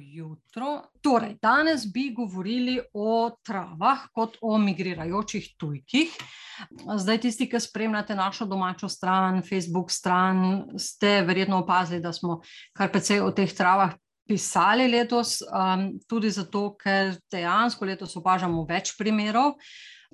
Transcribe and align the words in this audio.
jutro. 0.00 0.82
Torej, 1.02 1.36
danes 1.42 1.86
bi 1.92 2.10
govorili 2.14 2.80
o 2.94 3.30
travah 3.42 4.08
kot 4.14 4.38
o 4.40 4.58
migrirajočih 4.58 5.54
tujkih. 5.58 6.16
Zdaj, 6.96 7.20
tisti, 7.20 7.48
ki 7.50 7.60
spremljate 7.60 8.14
našo 8.14 8.46
domačo 8.46 8.88
stran, 8.88 9.42
Facebook 9.42 9.90
stran, 9.90 10.64
ste 10.78 11.20
verjetno 11.22 11.58
opazili, 11.58 12.00
da 12.00 12.12
smo 12.12 12.40
kar 12.72 12.92
precej 12.92 13.20
o 13.20 13.30
teh 13.30 13.52
travah 13.52 13.96
pisali 14.26 14.88
letos, 14.88 15.38
um, 15.42 15.90
tudi 16.08 16.30
zato, 16.30 16.72
ker 16.80 17.14
dejansko 17.30 17.86
letos 17.86 18.16
opažamo 18.18 18.64
več 18.68 18.96
primerov. 18.98 19.54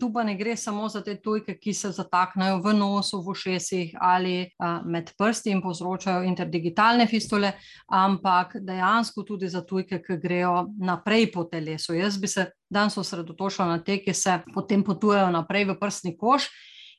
Tu 0.01 0.09
pa 0.13 0.25
ne 0.25 0.35
gre 0.39 0.57
samo 0.57 0.89
za 0.89 1.03
te 1.05 1.15
tujke, 1.21 1.57
ki 1.61 1.75
se 1.75 1.91
zataknejo 1.93 2.61
v 2.65 2.75
nosu, 2.77 3.21
v 3.23 3.35
ušesih 3.35 3.95
ali 4.01 4.49
a, 4.59 4.81
med 4.85 5.13
prsti 5.19 5.53
in 5.53 5.63
povzročajo 5.63 6.25
interdigitalne 6.29 7.07
fistule, 7.07 7.53
ampak 7.87 8.57
dejansko 8.61 9.23
tudi 9.29 9.49
za 9.49 9.65
tujke, 9.67 10.03
ki 10.03 10.19
grejo 10.23 10.67
naprej 10.81 11.31
po 11.33 11.45
telesu. 11.45 11.95
Jaz 11.95 12.19
bi 12.19 12.29
se 12.29 12.51
danes 12.71 12.97
osredotočila 12.99 13.69
na 13.69 13.79
te, 13.85 13.99
ki 14.03 14.15
se 14.15 14.41
potem 14.55 14.85
potujejo 14.85 15.31
naprej 15.31 15.73
v 15.73 15.81
prstni 15.81 16.17
koš. 16.17 16.49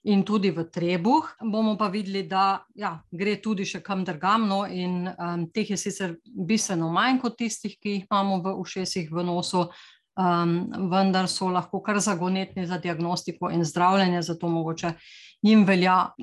In 0.04 0.26
tudi 0.28 0.52
v 0.52 0.66
trebuh 0.68 1.24
bomo 1.40 1.78
pa 1.80 1.88
videli, 1.88 2.26
da 2.28 2.66
ja, 2.76 2.98
gre 3.08 3.38
tudi 3.40 3.64
še 3.64 3.80
kam 3.80 4.04
drugam. 4.04 4.50
No, 4.50 4.66
in 4.68 5.08
um, 5.08 5.46
teh 5.48 5.70
je 5.72 5.78
sicer 5.80 6.18
bistveno 6.28 6.90
manj 6.92 7.22
kot 7.22 7.38
tistih, 7.40 7.78
ki 7.80 7.94
jih 7.94 8.10
imamo 8.10 8.42
v 8.44 8.56
ušesih, 8.60 9.08
v 9.08 9.24
nosu, 9.24 9.64
um, 10.18 10.90
vendar 10.92 11.28
so 11.28 11.50
lahko 11.50 11.82
kar 11.84 12.00
zagonetni 12.00 12.68
za 12.68 12.78
diagnostiko 12.78 13.50
in 13.50 13.66
zdravljenje, 13.66 14.22
zato 14.22 14.48
mogoče 14.48 14.94
jim 15.44 15.66
velja 15.68 16.14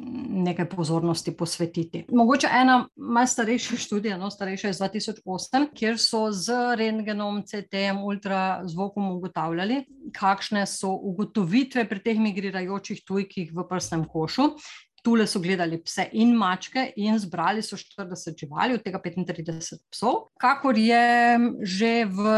nekaj 0.44 0.68
pozornosti 0.68 1.34
posvetiti. 1.36 2.04
Mogoče 2.08 2.48
ena 2.60 2.86
malce 2.96 3.32
starejša 3.32 3.76
študija, 3.84 4.18
no, 4.18 4.30
starejša 4.30 4.72
iz 4.72 4.80
2008, 4.80 5.66
kjer 5.76 5.98
so 6.00 6.30
z 6.32 6.76
rengenom, 6.80 7.42
CT-jem, 7.46 8.00
ultrazvokom 8.04 9.10
ugotavljali, 9.16 9.82
kakšne 10.16 10.64
so 10.66 10.94
ugotovitve 10.94 11.84
pri 11.88 12.02
teh 12.04 12.18
migrirajočih 12.20 13.04
tujkih 13.06 13.52
v 13.54 13.66
prsnem 13.68 14.06
košu. 14.08 14.54
Tule 15.00 15.24
so 15.24 15.40
gledali 15.40 15.78
pse 15.80 16.10
in 16.12 16.34
mačke, 16.36 16.90
in 17.00 17.16
zbrali 17.18 17.62
so 17.64 17.76
40 17.76 18.36
živali, 18.36 18.74
od 18.76 18.82
tega 18.84 19.00
35 19.00 19.78
psov. 19.92 20.26
Kakor 20.40 20.76
je 20.76 21.38
že 21.64 22.04
v 22.04 22.34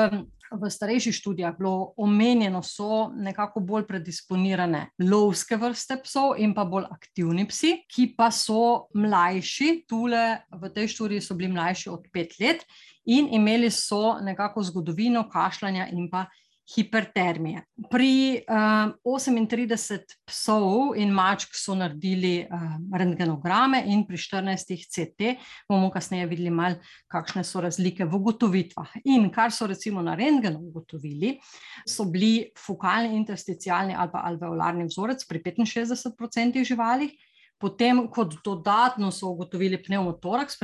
v 0.52 0.70
starejših 0.70 1.14
študijah 1.14 1.56
bilo 1.58 1.92
omenjeno, 1.96 2.62
so 2.62 3.08
nekako 3.14 3.60
bolj 3.60 3.86
predisponirane 3.88 4.86
lovske 4.98 5.56
vrste 5.56 5.98
psov 6.04 6.36
in 6.38 6.54
pa 6.54 6.64
bolj 6.64 6.86
aktivni 6.90 7.46
psi, 7.48 7.74
ki 7.88 8.12
pa 8.16 8.30
so 8.30 8.88
mlajši, 8.94 9.84
tule 9.88 10.22
v 10.52 10.72
tej 10.74 10.88
študiji 10.94 11.24
so 11.24 11.36
bili 11.38 11.52
mlajši 11.52 11.90
od 11.90 12.08
pet 12.12 12.38
let 12.40 12.64
in 13.04 13.28
imeli 13.34 13.70
so 13.70 14.18
nekako 14.22 14.62
zgodovino 14.62 15.28
kašljanja 15.30 15.88
in 15.92 16.10
pa 16.10 16.26
hipertermije. 16.74 17.62
Pri 17.90 18.40
uh, 18.48 18.92
eh, 19.04 19.46
38 19.46 20.16
psov 20.26 20.96
in 20.96 21.12
mačk 21.12 21.54
so 21.56 21.74
naredili 21.74 22.46
uh, 22.46 22.76
rentgenograme, 22.98 23.82
in 23.86 24.06
pri 24.06 24.16
14 24.16 24.86
CT 24.88 25.34
bomo 25.68 25.90
kasneje 25.90 26.26
videli, 26.30 26.50
mal, 26.50 26.78
kakšne 27.12 27.44
so 27.44 27.60
razlike 27.60 28.04
v 28.04 28.16
ugotovitvah. 28.16 28.96
In 29.04 29.28
kar 29.30 29.52
so 29.52 29.66
recimo 29.66 30.02
na 30.02 30.14
rentgenu 30.14 30.62
ugotovili, 30.70 31.38
so 31.86 32.06
bili 32.10 32.50
fokalni, 32.58 33.16
intersticialni 33.16 33.94
ali 33.94 34.12
pa 34.12 34.24
alveolarni 34.30 34.88
vzorec 34.88 35.26
pri 35.28 35.42
65% 35.42 36.64
živali. 36.64 37.10
Potem, 37.58 38.08
kot 38.10 38.40
dodatno 38.42 39.12
so 39.14 39.28
ugotovili 39.30 39.78
pneumotoraks 39.78 40.58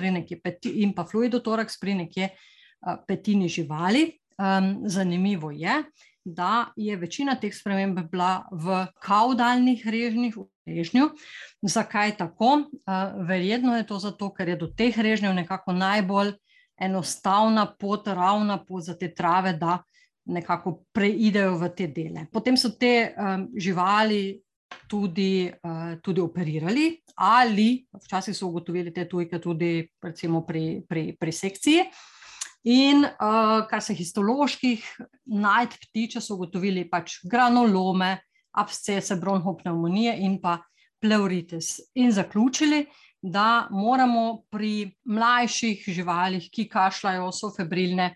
in 0.74 0.94
pa 0.94 1.04
fluidotoraks 1.04 1.78
pri 1.78 1.94
nekje 1.94 2.30
uh, 2.32 2.96
petini 3.06 3.48
živali, 3.48 4.17
Um, 4.38 4.82
zanimivo 4.86 5.50
je, 5.50 5.82
da 6.24 6.72
je 6.76 6.96
večina 6.96 7.34
teh 7.34 7.54
sprememb 7.54 7.98
bila 8.10 8.44
v 8.52 8.84
kaudalnih 9.02 9.86
režnjih, 9.86 10.36
v 10.36 10.44
režnju. 10.66 11.08
Zakaj 11.62 12.16
tako? 12.16 12.46
Uh, 12.46 13.26
verjetno 13.26 13.76
je 13.76 13.86
to 13.86 13.98
zato, 13.98 14.30
ker 14.30 14.48
je 14.48 14.56
do 14.56 14.68
teh 14.70 14.98
režnjev 14.98 15.34
nekako 15.34 15.72
najbolj 15.72 16.36
enostavna 16.78 17.66
pot, 17.66 18.06
ravna 18.06 18.60
pot 18.64 18.84
za 18.84 18.94
te 18.94 19.08
trave, 19.14 19.56
da 19.58 19.80
nekako 20.24 20.84
preidejo 20.92 21.56
v 21.58 21.70
te 21.74 21.88
dele. 21.90 22.28
Potem 22.32 22.56
so 22.56 22.70
te 22.78 23.14
um, 23.16 23.48
živali. 23.56 24.42
Tudi, 24.88 25.48
uh, 25.48 25.96
tudi 26.04 26.20
operirali, 26.20 27.00
ali 27.24 27.86
včasih 28.04 28.36
so 28.36 28.50
ugotovili 28.50 28.92
te 28.92 29.06
tujke, 29.08 29.38
tudi 29.40 29.88
pri, 29.98 30.64
pri, 30.88 31.04
pri 31.16 31.32
sekciji. 31.32 31.80
Uh, 31.80 32.17
In 32.66 33.04
uh, 33.04 33.66
kar 33.70 33.82
se 33.82 33.94
histoloških 33.94 34.84
najdb 35.30 35.90
tiče, 35.94 36.20
so 36.20 36.34
ugotovili 36.34 36.88
pač 36.90 37.20
granulome, 37.30 38.16
abscese, 38.58 39.16
bronhopneumonije 39.20 40.16
in 40.26 40.40
pa 40.42 40.58
pleuritis. 41.00 41.78
In 41.94 42.10
zaključili, 42.12 42.86
da 43.22 43.68
moramo 43.70 44.42
pri 44.50 44.90
mlajših 45.06 45.84
živalih, 45.86 46.48
ki 46.52 46.68
kašljajo, 46.70 47.30
so 47.32 47.50
febrilne 47.54 48.12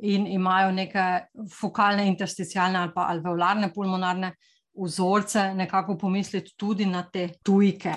in 0.00 0.26
imajo 0.26 0.72
neke 0.72 1.06
fokalne, 1.52 2.06
intersticialne 2.08 2.78
ali 2.78 2.92
pa 2.94 3.08
alveolarne 3.12 3.72
pulmonarne 3.72 4.32
vzorce, 4.80 5.50
nekako 5.54 5.98
pomisliti 5.98 6.54
tudi 6.56 6.86
na 6.86 7.02
te 7.12 7.28
tujke. 7.44 7.94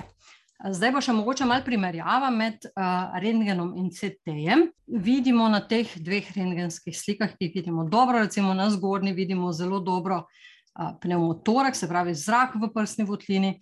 Zdaj 0.64 0.92
pa 0.96 1.00
še 1.04 1.12
mogoče 1.12 1.44
malo 1.44 1.60
primerjava 1.64 2.30
med 2.32 2.62
uh, 2.70 3.12
rentgenom 3.20 3.74
in 3.76 3.90
CT-jem. 3.92 4.62
Vidimo 5.04 5.44
na 5.52 5.60
teh 5.60 5.90
dveh 6.00 6.30
rentgenskih 6.32 6.96
slikah, 6.96 7.34
ki 7.36 7.50
jih 7.50 7.58
vidimo 7.58 7.84
dobro, 7.84 8.22
recimo 8.24 8.54
na 8.56 8.70
zgornji 8.72 9.12
vidimo 9.12 9.52
zelo 9.52 9.82
dobro 9.84 10.22
uh, 10.24 10.94
pneumotorak, 11.02 11.76
se 11.76 11.88
pravi 11.90 12.14
zrak 12.16 12.56
v 12.56 12.70
prsni 12.72 13.04
votlini, 13.04 13.58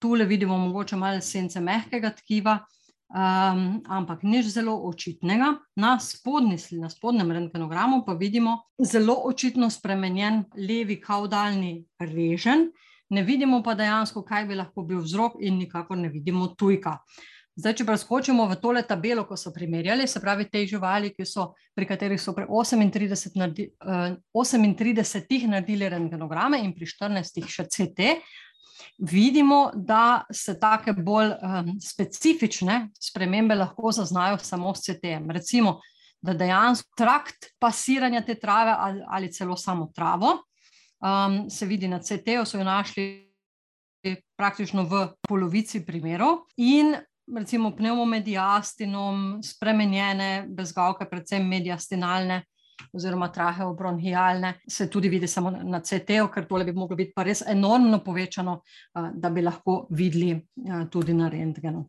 tule 0.00 0.24
vidimo 0.24 0.56
mogoče 0.62 0.96
malo 0.96 1.20
sence 1.20 1.60
mehkega 1.60 2.14
tkiva, 2.22 2.56
um, 3.12 3.68
ampak 3.84 4.24
nič 4.24 4.48
zelo 4.56 4.78
očitnega. 4.88 5.52
Na, 5.76 5.98
spodni, 6.00 6.56
na 6.80 6.88
spodnem 6.88 7.36
rentgenogramu 7.36 8.00
pa 8.08 8.16
vidimo 8.16 8.62
zelo 8.80 9.18
očitno 9.28 9.68
spremenjen 9.68 10.46
levi 10.56 11.02
kaudalni 11.04 11.82
režen, 12.00 12.70
ne 13.10 13.22
vidimo 13.22 13.62
pa 13.62 13.74
dejansko, 13.74 14.22
kaj 14.26 14.44
bi 14.48 14.58
lahko 14.58 14.82
bil 14.82 15.00
vzrok, 15.04 15.38
in 15.40 15.58
nikakor 15.60 15.98
ne 15.98 16.08
vidimo 16.12 16.48
tujka. 16.58 16.98
Zdaj, 17.56 17.72
če 17.78 17.84
preskočimo 17.88 18.44
v 18.50 18.58
tole 18.60 18.82
tabelo, 18.84 19.22
ko 19.24 19.36
so 19.40 19.48
primerjali, 19.52 20.04
se 20.04 20.20
pravi, 20.20 20.44
te 20.52 20.60
živali, 20.68 21.14
so, 21.24 21.54
pri 21.72 21.86
katerih 21.88 22.20
so 22.20 22.34
pri 22.36 22.44
38, 22.44 23.38
naredi, 23.40 23.70
uh, 23.80 24.18
38 24.36 25.48
naredili 25.48 25.88
rengenograme 25.88 26.60
in 26.60 26.74
pri 26.76 26.84
14 26.84 27.48
še 27.48 27.64
CT, 27.72 28.10
vidimo, 29.08 29.70
da 29.72 30.26
se 30.28 30.58
take 30.60 30.92
bolj 30.92 31.32
um, 31.32 31.70
specifične 31.80 32.90
spremembe 33.00 33.56
lahko 33.56 33.92
zaznajo 33.92 34.36
samo 34.44 34.74
s 34.74 34.90
CT-jem. 34.90 35.30
Recimo, 35.32 35.78
da 36.20 36.34
dejansko 36.36 36.92
trakt 36.96 37.54
pasiranja 37.58 38.20
te 38.26 38.36
trave 38.36 38.76
ali, 38.76 39.02
ali 39.08 39.32
celo 39.32 39.56
samo 39.56 39.88
travo 39.96 40.42
um, 41.00 41.50
se 41.50 41.66
vidi 41.66 41.88
na 41.88 41.98
CT-ju, 41.98 42.44
so 42.44 42.58
jo 42.58 42.64
našli 42.64 43.26
praktično 44.36 44.84
v 44.84 45.06
polovici 45.28 45.84
primerov. 45.86 46.46
In 46.56 46.94
recimo 47.36 47.72
pneumomediastinom, 47.76 49.40
spremenjene 49.42 50.46
bezgavke, 50.48 51.08
predvsem 51.10 51.48
mediastinalne. 51.48 52.44
Oziroma, 52.92 53.30
traheobronhijalne, 53.32 54.50
se 54.68 54.84
tudi 54.92 55.08
vidi 55.08 55.26
samo 55.26 55.50
na 55.50 55.80
CT-ju, 55.80 56.26
ker 56.32 56.44
tole 56.44 56.64
bi 56.64 56.74
lahko 56.76 56.96
biti 56.96 57.14
pa 57.16 57.24
res 57.24 57.40
enormno 57.48 58.02
povečano, 58.04 58.58
da 58.92 59.30
bi 59.32 59.40
lahko 59.42 59.86
videli 59.96 60.34
tudi 60.92 61.14
na 61.16 61.30
rentgenu. 61.32 61.86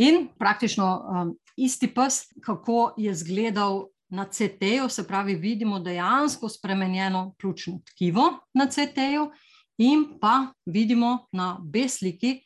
In 0.00 0.30
praktično 0.40 0.86
um, 0.96 1.34
isti 1.60 1.90
pes, 1.92 2.22
kako 2.40 2.94
je 2.96 3.12
izgledal 3.12 3.84
na 4.10 4.26
CT-ju, 4.26 4.88
se 4.88 5.06
pravi, 5.06 5.34
vidimo 5.34 5.78
dejansko 5.78 6.48
spremenjeno 6.48 7.34
pljučno 7.38 7.80
tkivo 7.86 8.22
na 8.54 8.66
CT-ju, 8.66 9.30
in 9.78 10.04
pa 10.20 10.52
vidimo 10.66 11.26
na 11.32 11.58
B 11.62 11.88
sliki, 11.88 12.40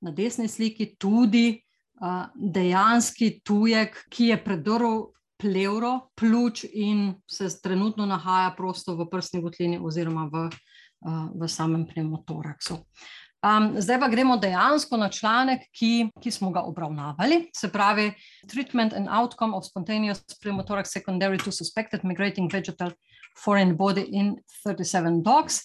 na 0.00 0.10
desni 0.10 0.48
sliki, 0.48 0.94
tudi 0.98 1.60
uh, 2.00 2.26
dejanski 2.34 3.40
tujek, 3.44 4.06
ki 4.08 4.32
je 4.32 4.44
predrl 4.44 5.02
pleuro, 5.38 6.10
pljuč 6.16 6.64
in 6.72 7.14
se 7.30 7.48
trenutno 7.62 8.06
nahaja 8.06 8.54
prosto 8.56 8.96
v 8.96 9.06
prsni 9.10 9.42
votlini 9.42 9.78
oziroma 9.78 10.28
v, 10.32 10.48
uh, 10.48 11.28
v 11.34 11.48
samem 11.48 11.86
pneumotoraksu. 11.86 12.74
Uh, 12.74 13.17
Um, 13.38 13.74
zdaj 13.78 14.00
pa 14.02 14.08
gremo 14.08 14.36
dejansko 14.36 14.96
na 14.98 15.08
članek, 15.08 15.68
ki, 15.70 16.08
ki 16.20 16.30
smo 16.30 16.50
ga 16.50 16.64
obravnavali, 16.66 17.44
se 17.54 17.68
pravi 17.70 18.10
Treatment 18.50 18.92
and 18.92 19.06
Outcome 19.10 19.56
of 19.56 19.64
Spontaneous 19.66 20.24
Pneumothorax 20.42 20.90
Secondary 20.90 21.38
to 21.38 21.52
Suspected 21.52 22.04
Migrating 22.04 22.50
Vegetal 22.52 22.90
Foreign 23.44 23.76
Body 23.76 24.08
in 24.10 24.34
37 24.64 25.22
Dogs. 25.22 25.60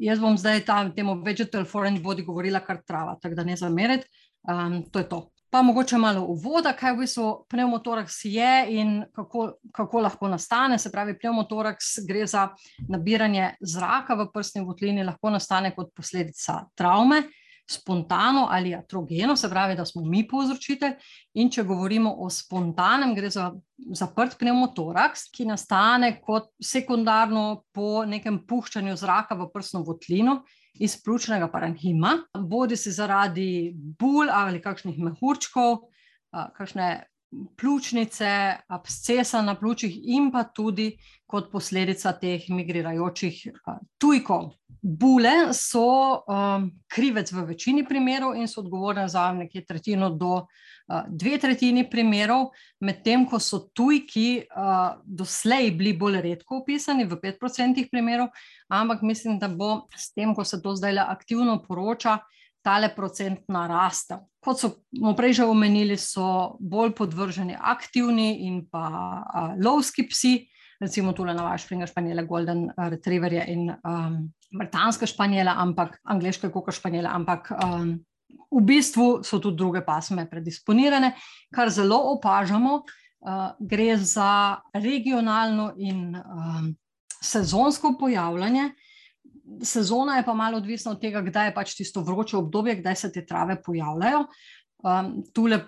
Jaz 0.00 0.20
bom 0.20 0.38
zdaj 0.38 0.64
tam, 0.64 0.94
temu 0.96 1.18
Vegetal 1.24 1.66
Foreign 1.68 2.00
Body 2.02 2.24
govorila 2.24 2.64
kar 2.64 2.80
trava, 2.86 3.18
tako 3.20 3.34
da 3.34 3.44
ne 3.44 3.56
zameriti. 3.56 4.08
Um, 4.48 4.82
to 4.90 4.98
je 4.98 5.08
to. 5.08 5.20
Pa 5.52 5.62
mogoče 5.62 5.98
malo 5.98 6.22
uvoda, 6.32 6.70
kaj 6.72 6.94
v 6.94 7.02
bistvu 7.02 7.24
pneumotoraks 7.52 8.22
je 8.24 8.52
in 8.72 8.92
kako, 9.12 9.50
kako 9.76 10.00
lahko 10.00 10.28
nastane. 10.32 10.78
Se 10.78 10.88
pravi, 10.92 11.12
pneumotoraks 11.18 11.98
gre 12.08 12.22
za 12.26 12.46
nabiranje 12.88 13.50
zraka 13.60 14.16
v 14.16 14.30
prsni 14.32 14.62
votlini, 14.64 15.04
lahko 15.04 15.30
nastane 15.30 15.74
kot 15.76 15.90
posledica 15.92 16.62
travme, 16.74 17.20
spontano 17.68 18.46
ali 18.50 18.72
atrogeno, 18.74 19.36
se 19.36 19.50
pravi, 19.50 19.76
da 19.76 19.84
smo 19.84 20.06
mi 20.08 20.24
povzročitelj. 20.28 20.96
In 21.34 21.52
če 21.52 21.66
govorimo 21.68 22.14
o 22.24 22.30
spontanem, 22.32 23.12
gre 23.14 23.28
za 23.30 23.50
zaprt 23.92 24.38
pneumotoraks, 24.40 25.28
ki 25.36 25.50
nastane 25.52 26.14
kot 26.24 26.48
sekundarno 26.64 27.66
po 27.76 28.06
nekem 28.08 28.40
puščanju 28.48 28.96
zraka 28.96 29.36
v 29.36 29.52
prsno 29.52 29.84
votlino 29.84 30.40
iz 30.74 30.96
pljučnega 31.04 31.48
parenhima, 31.52 32.16
bodi 32.38 32.76
si 32.76 32.92
zaradi 32.92 33.72
bul 33.76 34.30
ali 34.30 34.62
kakšnih 34.62 34.98
mehurčkov, 34.98 35.88
kakšne 36.56 37.04
pljučnice, 37.56 38.56
abscesa 38.68 39.42
na 39.42 39.54
pljučih, 39.54 39.98
in 40.04 40.30
pa 40.32 40.44
tudi 40.44 40.92
kot 41.26 41.48
posledica 41.52 42.12
teh 42.12 42.44
migrirajočih 42.52 43.38
tujkov. 44.00 44.50
Bule 44.82 45.52
so 45.54 45.86
um, 46.26 46.66
krivec 46.90 47.30
v 47.32 47.44
večini 47.52 47.84
primerov 47.88 48.34
in 48.36 48.48
so 48.50 48.60
odgovorne 48.60 49.06
za 49.08 49.30
nekje 49.32 49.62
tretjino 49.64 50.10
do 50.10 50.32
uh, 50.42 51.04
dve 51.08 51.38
tretjini 51.38 51.86
primerov, 51.90 52.50
medtem 52.80 53.24
ko 53.30 53.40
so 53.40 53.62
tujki 53.72 54.42
uh, 54.42 54.98
doslej 55.06 55.70
bili 55.78 55.94
bolj 55.96 56.20
redko 56.26 56.60
opisani 56.60 57.06
v 57.08 57.20
pet 57.22 57.38
procentih 57.40 57.88
primerov, 57.92 58.28
ampak 58.68 59.02
mislim, 59.02 59.38
da 59.38 59.48
bo 59.48 59.86
s 59.96 60.12
tem, 60.12 60.34
ko 60.34 60.44
se 60.44 60.60
to 60.62 60.74
zdaj 60.76 60.98
aktivno 61.06 61.62
poroča, 61.62 62.18
tale 62.62 62.92
procent 62.94 63.42
narastel. 63.48 64.22
Kot 64.42 64.62
smo 64.62 65.14
prej 65.18 65.40
že 65.40 65.46
omenili, 65.46 65.96
so 65.98 66.56
bolj 66.58 66.94
podvrženi 66.98 67.56
aktivni 67.58 68.46
in 68.46 68.64
pa 68.70 68.86
uh, 68.88 69.52
lovski 69.58 70.06
psi, 70.08 70.34
recimo 70.82 71.12
tule 71.12 71.34
na 71.34 71.44
vaš 71.46 71.66
primer 71.68 71.90
španjele, 71.90 72.26
golden 72.26 72.70
retrieverje 72.76 73.44
in 73.54 73.68
um, 73.70 74.16
britanske 74.58 75.06
španjele, 75.06 75.50
ampak 75.50 76.00
angliške 76.04 76.50
koka 76.50 76.74
španjele, 76.74 77.08
ampak 77.08 77.52
um, 77.54 77.94
v 78.52 78.64
bistvu 78.66 79.22
so 79.24 79.38
tudi 79.38 79.60
druge 79.62 79.84
pasme 79.86 80.26
predisponirane, 80.30 81.14
kar 81.54 81.70
zelo 81.70 82.00
opažamo. 82.16 82.82
Uh, 83.22 83.52
gre 83.62 83.94
za 84.02 84.58
regionalno 84.74 85.68
in 85.78 86.16
um, 86.18 86.72
sezonsko 87.22 87.94
pojavljanje. 88.00 88.72
Sezona 89.62 90.16
je 90.16 90.24
pa 90.24 90.34
malo 90.34 90.56
odvisna 90.56 90.92
od 90.92 91.00
tega, 91.00 91.20
kdaj 91.22 91.48
je 91.48 91.54
pač 91.54 91.74
tisto 91.74 92.02
vroče 92.02 92.36
obdobje, 92.36 92.76
kdaj 92.80 92.96
se 92.96 93.12
te 93.12 93.24
trave 93.26 93.58
pojavljajo. 93.62 94.24
Um, 94.82 95.12
tule 95.34 95.60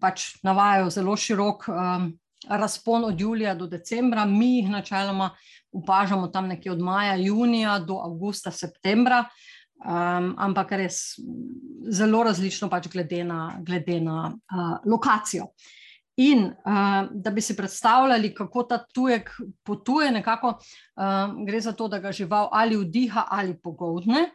pač 0.00 0.30
navajajo 0.44 0.90
zelo 0.90 1.16
širok 1.16 1.66
um, 1.68 2.10
razpon 2.48 3.04
od 3.04 3.20
julija 3.20 3.54
do 3.54 3.66
decembra, 3.66 4.24
mi 4.24 4.56
jih 4.56 4.70
načeloma 4.70 5.30
opažamo 5.72 6.28
tam 6.28 6.48
nekje 6.48 6.72
od 6.72 6.80
maja, 6.80 7.16
junija 7.16 7.78
do 7.78 7.98
avgusta, 8.04 8.50
septembra, 8.50 9.24
um, 9.84 10.34
ampak 10.38 10.72
res 10.72 11.00
zelo 11.92 12.22
različno, 12.24 12.70
pač 12.72 12.88
glede 12.92 13.24
na, 13.24 13.58
glede 13.60 14.00
na 14.00 14.30
uh, 14.32 14.78
lokacijo. 14.84 15.50
In 16.16 16.46
uh, 16.46 17.08
da 17.12 17.30
bi 17.30 17.40
si 17.40 17.56
predstavljali, 17.56 18.34
kako 18.34 18.62
ta 18.62 18.78
tujek 18.94 19.30
potuje, 19.62 20.10
nekako 20.10 20.48
uh, 20.48 21.44
gre 21.46 21.60
za 21.60 21.72
to, 21.72 21.88
da 21.88 21.98
ga 21.98 22.12
žival 22.12 22.48
ali 22.52 22.76
vdiha 22.76 23.26
ali 23.30 23.58
pogodne, 23.60 24.30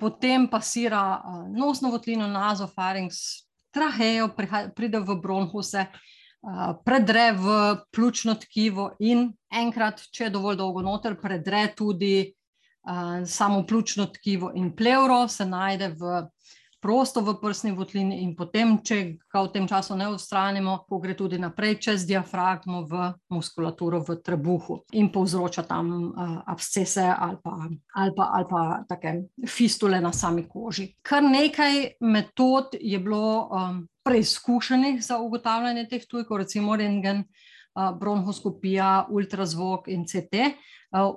potem 0.00 0.46
pasira 0.50 1.18
uh, 1.18 1.48
nosno 1.50 1.90
votlino, 1.90 2.28
nazofarinks, 2.30 3.16
trahejo, 3.74 4.28
pride 4.76 5.00
v 5.00 5.18
bronhuse, 5.22 5.86
uh, 5.90 6.76
predre 6.86 7.32
v 7.32 7.58
pljučno 7.90 8.34
tkivo 8.38 8.92
in 9.02 9.32
enkrat, 9.50 10.06
če 10.14 10.28
je 10.28 10.34
dovolj 10.36 10.60
dolgo 10.62 10.86
noter, 10.86 11.18
predre 11.18 11.66
tudi 11.74 12.30
uh, 12.30 13.26
samo 13.26 13.64
pljučno 13.66 14.06
tkivo 14.14 14.52
in 14.54 14.70
plevro, 14.76 15.24
se 15.28 15.46
najde 15.46 15.96
v 15.98 16.22
prosto 16.84 17.22
v 17.24 17.32
prsni 17.40 17.72
votlini 17.72 18.18
in 18.20 18.34
potem, 18.36 18.76
če 18.84 18.98
ga 19.32 19.40
v 19.46 19.52
tem 19.54 19.64
času 19.64 19.96
ne 19.96 20.10
ustranimo, 20.12 20.82
ko 20.84 20.98
gre 21.00 21.14
tudi 21.16 21.38
naprej 21.40 21.78
čez 21.80 22.04
diafragmo 22.04 22.82
v 22.84 23.06
muskulaturo 23.32 24.02
v 24.04 24.18
trebuhu 24.20 24.82
in 24.92 25.08
povzroča 25.08 25.64
tam 25.64 26.12
uh, 26.12 26.36
abscese 26.44 27.08
ali 27.08 27.40
pa, 27.40 27.54
ali, 27.96 28.12
pa, 28.12 28.24
ali 28.36 28.46
pa 28.50 28.62
take 28.84 29.14
fistule 29.48 29.96
na 30.04 30.12
sami 30.12 30.44
koži. 30.44 30.90
Kar 31.00 31.24
nekaj 31.24 31.96
metod 32.04 32.76
je 32.76 33.00
bilo 33.00 33.48
um, 33.48 33.80
preizkušenih 34.04 35.00
za 35.00 35.16
ugotavljanje 35.24 35.88
teh 35.88 36.04
tujkov, 36.04 36.44
recimo 36.44 36.76
rengen, 36.76 37.24
bronhoskopija, 37.74 39.06
ultrazvok 39.10 39.88
in 39.88 40.04
CT, 40.06 40.52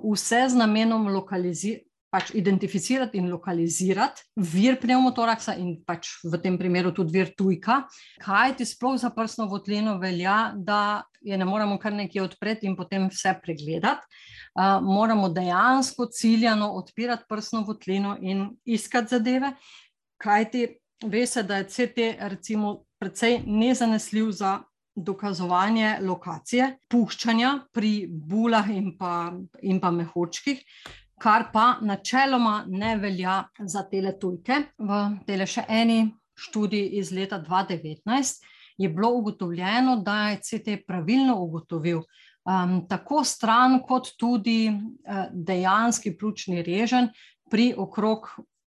vse 0.02 0.48
z 0.48 0.58
namenom 0.58 1.06
lokalizirati. 1.12 1.87
Pač 2.08 2.30
identificirati 2.32 3.18
in 3.20 3.26
lokalizirati 3.28 4.24
vir 4.40 4.78
pneumotoraksa, 4.80 5.58
in 5.60 5.74
pač 5.84 6.14
v 6.24 6.40
tem 6.40 6.56
primeru 6.56 6.94
tudi 6.96 7.12
vir 7.12 7.34
tujka, 7.36 7.82
kaj 8.22 8.54
ti 8.56 8.64
sploh 8.64 8.96
za 8.96 9.10
prsno 9.12 9.44
votlino 9.50 9.98
velja, 10.00 10.54
da 10.56 11.04
je 11.20 11.36
ne 11.36 11.44
moramo 11.44 11.76
kar 11.78 11.92
nekaj 11.92 12.22
odpreti 12.24 12.66
in 12.66 12.76
potem 12.76 13.10
vse 13.12 13.34
pregledati. 13.42 14.08
Uh, 14.58 14.80
moramo 14.82 15.28
dejansko 15.28 16.08
ciljano 16.10 16.72
odpirati 16.80 17.28
prsno 17.28 17.60
votlino 17.68 18.16
in 18.20 18.48
iskati 18.64 19.14
zadeve, 19.14 19.52
kaj 20.16 20.50
ti 20.50 20.64
ve 21.04 21.26
se, 21.26 21.42
da 21.42 21.60
je 21.60 21.68
CT 21.68 22.08
recimo 22.32 22.84
precej 22.98 23.42
nezanesljiv 23.46 24.32
za 24.32 24.58
dokazovanje 24.98 25.98
lokacije 26.02 26.72
puščanja 26.90 27.52
pri 27.72 28.06
bulah 28.08 28.70
in 28.70 28.96
pa, 28.98 29.30
in 29.62 29.80
pa 29.80 29.90
mehurčkih, 29.94 30.62
kar 31.18 31.48
pa 31.52 31.78
načeloma 31.80 32.64
ne 32.68 32.96
velja 32.96 33.42
za 33.58 33.82
tele 33.90 34.14
tujke. 34.18 34.62
V 34.78 35.00
tele 35.26 35.46
še 35.46 35.64
eni 35.68 36.06
študiji 36.38 36.98
iz 37.00 37.12
leta 37.12 37.40
2019 37.42 38.44
je 38.78 38.88
bilo 38.88 39.10
ugotovljeno, 39.18 39.96
da 40.06 40.28
je 40.28 40.40
CT 40.42 40.76
pravilno 40.86 41.40
ugotovil 41.42 41.98
um, 41.98 42.86
tako 42.88 43.24
stran 43.24 43.80
kot 43.82 44.12
tudi 44.18 44.68
uh, 44.70 45.24
dejanski 45.32 46.14
pljučni 46.18 46.62
režen 46.62 47.08
pri 47.50 47.74
okrog 47.76 48.28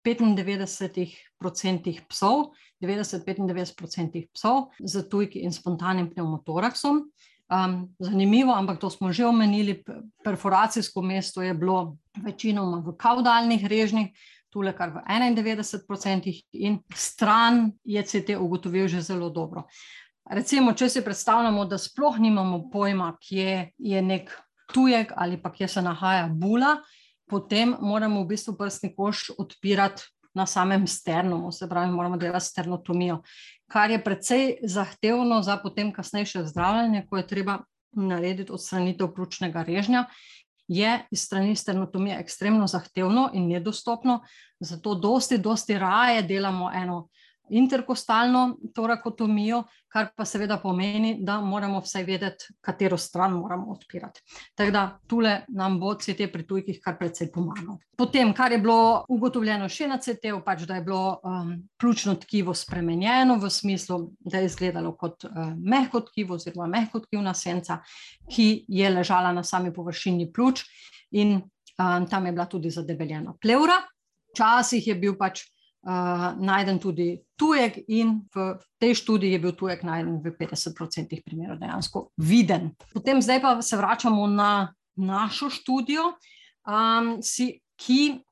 95% 0.05 2.01
psov, 2.09 2.51
90-95% 2.81 4.27
psov 4.33 4.67
z 4.79 5.09
tujki 5.09 5.39
in 5.39 5.53
spontanim 5.53 6.11
pneumotoraksom. 6.13 7.01
Um, 7.45 7.93
zanimivo, 7.99 8.53
ampak 8.53 8.79
to 8.81 8.89
smo 8.89 9.11
že 9.13 9.25
omenili, 9.25 9.83
perforacijsko 10.23 11.01
mesto 11.01 11.41
je 11.41 11.53
bilo 11.53 11.97
večinoma 12.17 12.81
v 12.81 12.95
kaudalnih 12.97 13.65
režnjih, 13.65 14.09
tule 14.49 14.73
kar 14.73 14.89
v 14.95 15.03
91% 15.05 16.33
in 16.53 16.79
stran 16.95 17.71
je 17.83 18.01
CT 18.01 18.39
ugotovil 18.39 18.87
že 18.87 19.01
zelo 19.01 19.29
dobro. 19.29 19.67
Recimo, 20.25 20.73
če 20.73 20.89
si 20.89 21.03
predstavljamo, 21.05 21.65
da 21.69 21.77
sploh 21.77 22.17
nimamo 22.17 22.69
pojma, 22.71 23.13
kje 23.21 23.71
je 23.77 24.01
nek 24.01 24.31
tujek 24.73 25.13
ali 25.15 25.37
pa 25.37 25.51
kje 25.53 25.67
se 25.67 25.81
nahaja 25.81 26.27
bula, 26.33 26.79
potem 27.29 27.75
moramo 27.81 28.23
v 28.23 28.33
bistvu 28.33 28.55
prstni 28.57 28.95
koš 28.95 29.35
odpirati 29.37 30.14
na 30.35 30.45
samem 30.45 30.87
sternumu, 30.87 31.51
se 31.51 31.69
pravi, 31.69 31.91
moramo 31.91 32.17
delati 32.17 32.45
sternotomijo, 32.45 33.21
kar 33.71 33.91
je 33.91 34.03
precej 34.03 34.55
zahtevno 34.63 35.41
za 35.41 35.57
potem 35.57 35.93
kasnejše 35.93 36.43
zdravljenje, 36.45 37.05
ko 37.09 37.17
je 37.17 37.27
treba 37.27 37.59
narediti 37.91 38.51
odstranitev 38.51 39.13
pljučnega 39.15 39.63
režnja. 39.63 40.05
Je 40.67 40.99
iz 41.11 41.21
strani 41.21 41.55
sternotomije 41.55 42.17
ekstremno 42.19 42.67
zahtevno 42.67 43.29
in 43.33 43.47
nedostopno, 43.47 44.19
zato 44.59 44.95
dosti, 44.95 45.37
dosti 45.37 45.77
raje 45.79 46.21
delamo 46.21 46.71
eno 46.73 47.07
interkostalno 47.49 48.57
torakotomijo, 48.75 49.63
kar 49.87 50.09
pa 50.15 50.25
seveda 50.25 50.57
pomeni, 50.59 51.15
da 51.23 51.37
moramo 51.41 51.79
vsaj 51.79 52.03
vedeti, 52.03 52.53
katero 52.61 52.97
stran 52.97 53.33
moramo 53.33 53.71
odpirati. 53.71 54.21
Tako 54.55 54.71
da 54.71 54.83
tule 55.07 55.35
nam 55.47 55.79
bo 55.79 55.93
CT 55.95 56.27
pri 56.33 56.43
tujkih 56.47 56.79
kar 56.83 56.97
precej 56.99 57.31
pomagal. 57.31 57.77
Potem, 57.97 58.33
kar 58.33 58.51
je 58.51 58.59
bilo 58.59 59.05
ugotovljeno 59.09 59.69
še 59.71 59.87
na 59.87 59.97
CT-u, 60.03 60.41
pač 60.43 60.65
da 60.67 60.79
je 60.79 60.83
bilo 60.83 61.19
um, 61.23 61.55
pljučno 61.79 62.17
tkivo 62.19 62.53
spremenjeno 62.53 63.37
v 63.39 63.49
smislu, 63.49 64.01
da 64.19 64.43
je 64.43 64.51
izgledalo 64.51 64.95
kot 64.99 65.23
uh, 65.29 65.53
mehko 65.55 66.01
tkivo 66.09 66.35
oziroma 66.35 66.67
mehko 66.67 66.99
tkivna 67.05 67.33
senca, 67.33 67.79
ki 68.27 68.65
je 68.67 68.89
ležala 68.89 69.31
na 69.31 69.43
sami 69.43 69.73
površini 69.73 70.31
pljuč 70.33 70.65
in 71.15 71.37
um, 71.39 72.07
tam 72.09 72.25
je 72.25 72.31
bila 72.31 72.45
tudi 72.45 72.69
zadebeljena 72.69 73.37
pleura. 73.41 73.79
Včasih 74.33 74.87
je 74.87 74.95
bil 74.99 75.15
pač 75.15 75.45
uh, 75.85 76.33
najden 76.41 76.79
tudi 76.79 77.21
tujek, 77.39 77.77
in 77.87 78.25
v 78.33 78.57
tej 78.81 78.95
študiji 79.01 79.37
je 79.37 79.39
bil 79.39 79.53
tujek 79.55 79.83
najden 79.85 80.19
v 80.23 80.33
50% 80.33 81.21
primerov 81.23 81.59
dejansko 81.61 82.09
viden. 82.17 82.73
Potem 82.93 83.21
pa 83.41 83.61
se 83.61 83.77
vračamo 83.77 84.27
na 84.27 84.73
našo 84.95 85.49
študijo, 85.49 86.15
um, 86.65 87.21
si, 87.21 87.61
ki 87.75 88.25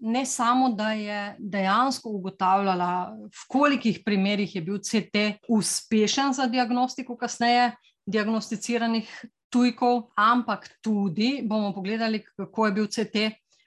ne 0.00 0.26
samo, 0.26 0.68
da 0.68 0.92
je 0.92 1.36
dejansko 1.38 2.10
ugotavljala, 2.10 3.14
v 3.30 3.48
kolikih 3.48 4.00
primerih 4.04 4.54
je 4.54 4.62
bil 4.62 4.78
CT 4.78 5.38
uspešen 5.48 6.32
za 6.32 6.46
diagnostiko 6.46 7.16
kasneje 7.16 7.70
diagnosticiranih 8.06 9.24
tujkov, 9.50 10.10
ampak 10.16 10.68
tudi 10.82 11.42
bomo 11.46 11.72
pogledali, 11.74 12.24
kako 12.36 12.66
je 12.66 12.72
bil 12.72 12.86
CT 12.86 13.16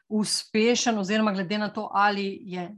uspešen, 0.09 0.97
oziroma 0.97 1.31
glede 1.31 1.57
na 1.57 1.69
to, 1.73 1.89
ali 1.93 2.41
je 2.43 2.75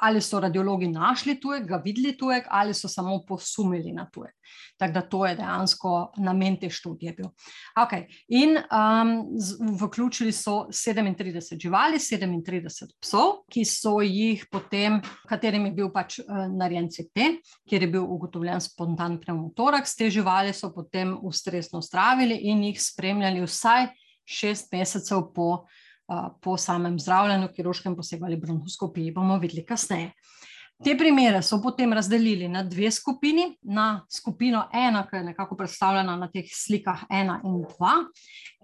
ali 0.00 0.20
so 0.20 0.40
radiologi 0.40 0.88
našli 0.88 1.40
tujek, 1.40 1.66
ga 1.68 1.80
videli 1.84 2.16
tujek, 2.18 2.46
ali 2.50 2.74
so 2.74 2.88
samo 2.88 3.20
posumili 3.28 3.92
na 3.92 4.06
tujek. 4.12 4.34
Tako 4.76 4.92
da 4.92 5.00
to 5.00 5.26
je 5.26 5.36
dejansko 5.36 6.12
namen 6.18 6.56
te 6.60 6.70
študije 6.70 7.12
bil. 7.12 7.26
Okay. 7.78 8.06
In 8.28 8.56
um, 8.56 9.12
vključili 9.80 10.32
so 10.32 10.66
37 10.68 11.60
živali, 11.62 11.98
37 11.98 12.92
psov, 13.00 13.32
ki 13.50 13.64
so 13.64 14.00
jih 14.00 14.46
potem, 14.50 15.00
katerim 15.28 15.66
je 15.66 15.72
bil 15.72 15.92
pač 15.92 16.18
uh, 16.18 16.46
narejen 16.50 16.90
CT, 16.90 17.28
kjer 17.68 17.82
je 17.82 17.90
bil 17.96 18.04
ugotovljen 18.04 18.60
spontan 18.60 19.20
pneumotoraks. 19.20 19.96
Te 19.96 20.10
živali 20.10 20.52
so 20.52 20.72
potem 20.74 21.16
ustrezno 21.22 21.80
zdravili 21.80 22.40
in 22.50 22.64
jih 22.64 22.82
spremljali 22.82 23.44
vsaj 23.46 23.92
šest 24.24 24.72
mesecev 24.72 25.32
po 25.34 25.66
po 26.40 26.56
samem 26.56 26.98
zdravljenju, 26.98 27.48
kirurškem 27.56 27.96
posegu 27.96 28.24
ali 28.24 28.36
bronhoskopiji, 28.36 29.12
bomo 29.12 29.38
videli 29.38 29.64
kasneje. 29.66 30.12
Te 30.82 30.96
primere 30.98 31.42
so 31.46 31.60
potem 31.62 31.92
razdelili 31.92 32.48
na 32.48 32.64
dve 32.66 32.90
skupini, 32.90 33.44
na 33.62 34.02
skupino 34.10 34.64
ena, 34.74 35.04
ki 35.06 35.16
je 35.16 35.24
nekako 35.24 35.56
predstavljena 35.56 36.16
na 36.16 36.26
teh 36.30 36.48
slikah 36.50 37.04
ena 37.10 37.38
in 37.44 37.60
dva, 37.62 37.92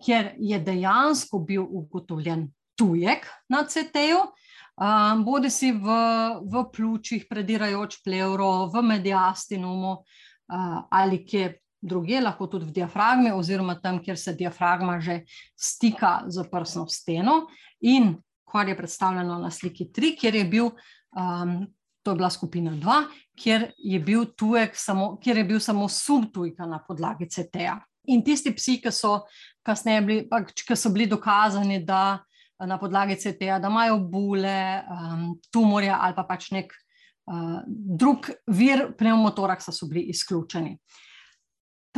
kjer 0.03 0.33
je 0.39 0.59
dejansko 0.59 1.39
bil 1.39 1.63
ugotovljen 1.63 2.49
tujek 2.79 3.27
na 3.49 3.63
CT-ju, 3.67 4.19
um, 4.19 5.25
bodi 5.25 5.51
si 5.51 5.71
v, 5.73 5.99
v 6.43 6.65
pljučih, 6.75 7.27
predirajoč 7.31 8.01
plevro, 8.05 8.67
v 8.75 8.83
mediastinumu 8.83 9.93
uh, 9.99 10.83
ali 10.91 11.23
kje 11.27 11.53
druge, 11.81 12.21
lahko 12.21 12.47
tudi 12.47 12.67
v 12.69 12.75
diafragmi, 12.81 13.33
oziroma 13.33 13.79
tam, 13.83 14.01
kjer 14.03 14.19
se 14.19 14.35
diafragma 14.35 14.99
že 15.01 15.23
stika 15.57 16.25
z 16.29 16.45
prsno 16.51 16.87
steno, 16.89 17.47
in 17.81 18.17
kar 18.49 18.69
je 18.69 18.77
predstavljeno 18.77 19.39
na 19.39 19.51
sliki 19.51 19.91
3, 19.95 20.15
kjer 20.21 20.35
je 20.35 20.45
bil, 20.45 20.71
um, 21.17 21.67
to 22.03 22.11
je 22.11 22.17
bila 22.17 22.31
skupina 22.31 22.73
2, 22.73 23.03
kjer 23.39 23.73
je 23.79 24.01
bil 24.01 24.25
tujek, 24.37 24.77
samo, 24.77 25.17
kjer 25.23 25.37
je 25.37 25.45
bil 25.45 25.61
samo 25.61 25.89
sum 25.89 26.31
tujka 26.33 26.67
na 26.67 26.81
podlagi 26.89 27.29
CT-ja. 27.29 27.79
In 28.09 28.25
tisti 28.25 28.55
psi, 28.57 28.79
ki 28.81 28.91
so 28.93 29.21
kasneje 29.67 30.03
bili, 30.03 30.25
ki 30.67 30.77
so 30.77 30.91
bili 30.91 31.07
dokazani, 31.07 31.83
da 31.85 32.19
na 32.67 32.79
podlagi 32.79 33.19
CT-ja, 33.21 33.59
da 33.59 33.69
imajo 33.69 33.99
bule, 33.99 34.83
um, 34.91 35.27
tumorja 35.53 35.99
ali 36.01 36.17
pa 36.17 36.25
pač 36.27 36.49
nek 36.51 36.73
uh, 36.73 37.61
drug 37.69 38.31
vir 38.47 38.89
pneumotoraksa, 38.99 39.73
so 39.73 39.87
bili 39.87 40.09
izključeni. 40.11 40.79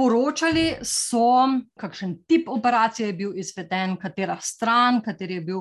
Poročali 0.01 0.79
so, 0.81 1.45
kakšen 1.77 2.23
tip 2.25 2.47
operacije 2.49 3.11
je 3.11 3.13
bil 3.19 3.33
izveden, 3.37 3.99
katera 4.01 4.39
stran, 4.41 5.03
kater 5.05 5.31
je 5.31 5.41
bil 5.45 5.59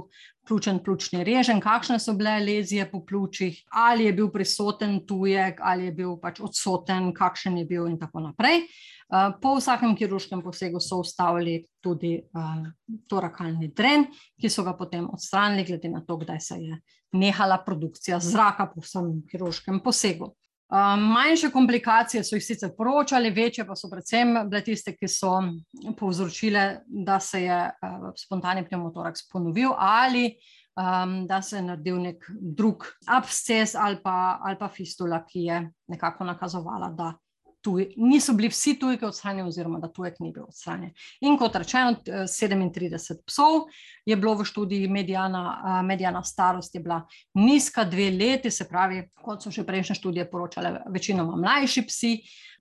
ključen 0.48 0.80
pljučni 0.84 1.26
režen, 1.28 1.60
kakšne 1.60 1.98
so 2.00 2.14
bile 2.16 2.38
lezije 2.40 2.86
po 2.92 3.02
pljučih, 3.06 3.58
ali 3.72 4.06
je 4.06 4.14
bil 4.14 4.30
prisoten 4.32 5.02
tujek, 5.08 5.60
ali 5.60 5.90
je 5.90 5.92
bil 5.98 6.16
pač 6.22 6.40
odsoten, 6.40 7.12
kakšen 7.14 7.58
je 7.60 7.66
bil 7.68 7.90
in 7.92 8.00
tako 8.00 8.24
naprej. 8.30 8.64
Eh, 8.64 9.30
po 9.42 9.58
vsakem 9.58 9.98
kirurškem 10.00 10.40
posegu 10.46 10.80
so 10.80 11.02
ustavili 11.04 11.66
tudi 11.84 12.16
uh, 12.22 12.64
torakalni 13.12 13.74
dren, 13.76 14.06
ki 14.40 14.50
so 14.50 14.64
ga 14.64 14.78
potem 14.78 15.10
odstranili, 15.10 15.68
glede 15.68 15.92
na 15.92 16.06
to, 16.08 16.16
kdaj 16.24 16.40
se 16.40 16.62
je 16.64 16.80
nehala 17.12 17.60
produkcija 17.66 18.20
zraka 18.24 18.72
po 18.72 18.88
vsem 18.88 19.18
kirurškem 19.28 19.84
posegu. 19.84 20.32
Um, 20.70 21.02
manjše 21.02 21.50
komplikacije 21.50 22.24
so 22.24 22.36
jih 22.36 22.46
sicer 22.46 22.70
poročali, 22.78 23.32
večje 23.34 23.64
pa 23.66 23.76
so 23.76 23.90
predvsem 23.90 24.36
bile 24.50 24.62
tiste, 24.62 24.94
ki 24.94 25.08
so 25.10 25.32
povzročile, 25.98 26.84
da 26.86 27.20
se 27.20 27.42
je 27.44 27.58
uh, 27.66 28.12
spontani 28.18 28.62
pneumotoraks 28.68 29.26
ponovil 29.32 29.74
ali 29.78 30.28
um, 30.78 31.28
da 31.28 31.42
se 31.42 31.58
je 31.58 31.62
naredil 31.62 31.98
nek 32.02 32.30
drug 32.30 32.86
absces 33.08 33.76
ali 33.76 33.98
pa, 34.04 34.38
ali 34.44 34.60
pa 34.60 34.70
fistula, 34.70 35.24
ki 35.26 35.44
je 35.48 35.64
nekako 35.88 36.30
nakazovala, 36.30 36.92
da 36.94 37.14
tuj, 37.62 37.90
niso 37.98 38.34
bili 38.34 38.50
vsi 38.50 38.76
tujki 38.80 39.06
odstranjeni, 39.06 39.48
oziroma 39.50 39.80
da 39.80 39.90
tujek 39.92 40.20
ni 40.20 40.32
bil 40.32 40.46
odstranjen. 40.48 40.92
In 41.22 41.38
kot 41.38 41.56
rečeno, 41.60 41.96
37 42.08 43.24
psov 43.28 43.68
je 44.06 44.16
bilo 44.16 44.36
v 44.40 44.46
študiji, 44.48 44.88
medijana, 44.88 45.82
medijana 45.86 46.24
starost 46.24 46.76
je 46.76 46.82
bila 46.82 47.02
nizka, 47.34 47.84
dve 47.84 48.10
leti, 48.12 48.52
se 48.52 48.68
pravi, 48.70 49.04
kot 49.24 49.44
so 49.44 49.52
še 49.52 49.66
prejšnje 49.68 50.00
študije 50.00 50.30
poročale, 50.32 50.78
večinoma 50.94 51.36
mlajši 51.40 51.86
psi. 51.88 52.14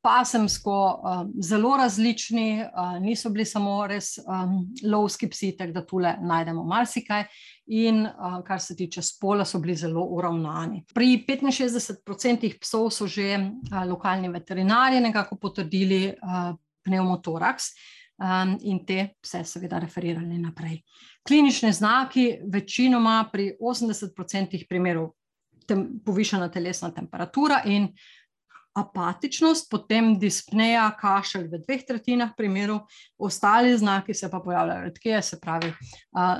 Pasemsko 0.02 0.74
um, 1.02 1.32
zelo 1.42 1.76
različni, 1.76 2.62
uh, 2.62 2.96
niso 3.02 3.30
bili 3.30 3.44
samo 3.44 3.86
res 3.86 4.16
um, 4.18 4.60
lovski 4.84 5.28
psi, 5.30 5.52
tako 5.58 5.72
da 5.72 5.84
tule 5.86 6.14
najdemo 6.20 6.64
marsikaj 6.64 7.24
in 7.66 8.06
uh, 8.06 8.38
kar 8.46 8.60
se 8.60 8.76
tiče 8.76 9.02
spola, 9.02 9.44
so 9.44 9.58
bili 9.58 9.76
zelo 9.76 10.04
uravnani. 10.16 10.84
Pri 10.94 11.24
65% 11.28 12.54
psov 12.60 12.90
so 12.90 13.06
že 13.06 13.36
uh, 13.38 13.84
lokalni 13.88 14.28
veterinari 14.28 15.00
nekako 15.00 15.36
potrdili 15.36 16.06
uh, 16.08 16.54
pneumotoraks 16.84 17.72
um, 18.18 18.56
in 18.62 18.84
te 18.86 19.14
vse 19.22 19.44
seveda 19.44 19.78
referirali 19.78 20.38
naprej. 20.38 20.82
Klinične 21.28 21.72
znaki, 21.72 22.38
večinoma 22.52 23.28
pri 23.32 23.52
80% 23.60 24.64
primerov, 24.68 25.10
tem, 25.68 26.00
povišana 26.04 26.48
telesna 26.48 26.90
temperatura 26.94 27.62
in 27.66 27.88
apatičnost, 28.78 29.66
potem 29.70 30.12
dispneja, 30.18 30.86
kašelj 31.00 31.48
v 31.50 31.60
dveh 31.64 31.82
tretjinah 31.88 32.30
primerov, 32.36 32.84
ostali 33.18 33.74
znaki 33.78 34.14
se 34.14 34.30
pa 34.30 34.40
pojavljajo 34.44 34.84
redkeje, 34.86 35.22
se 35.22 35.40
pravi 35.40 35.72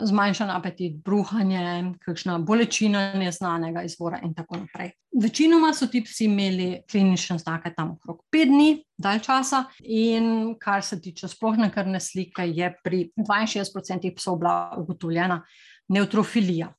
zmanjšan 0.03 0.51
apetit, 0.55 0.97
bruhanje, 1.05 1.93
kakšna 2.05 2.39
bolečina 2.39 3.13
neznanega 3.19 3.83
izvora 3.83 4.21
in 4.25 4.35
tako 4.35 4.63
naprej. 4.63 4.93
Večinoma 5.23 5.73
so 5.75 5.87
ti 5.89 6.03
psi 6.05 6.25
imeli 6.29 6.83
klinične 6.91 7.39
znake 7.39 7.73
tam 7.77 7.97
okrog 7.97 8.21
pet 8.31 8.49
dni, 8.49 8.85
dalj 8.99 9.23
časa, 9.25 9.65
in 9.81 10.55
kar 10.61 10.85
se 10.85 11.01
tiče 11.01 11.29
splošne 11.29 11.71
krvne 11.75 12.01
slike, 12.01 12.45
je 12.47 12.69
pri 12.85 13.09
62% 13.17 14.15
psov 14.17 14.39
bila 14.39 14.77
ugotovljena 14.79 15.43
neutrofilija. 15.89 16.73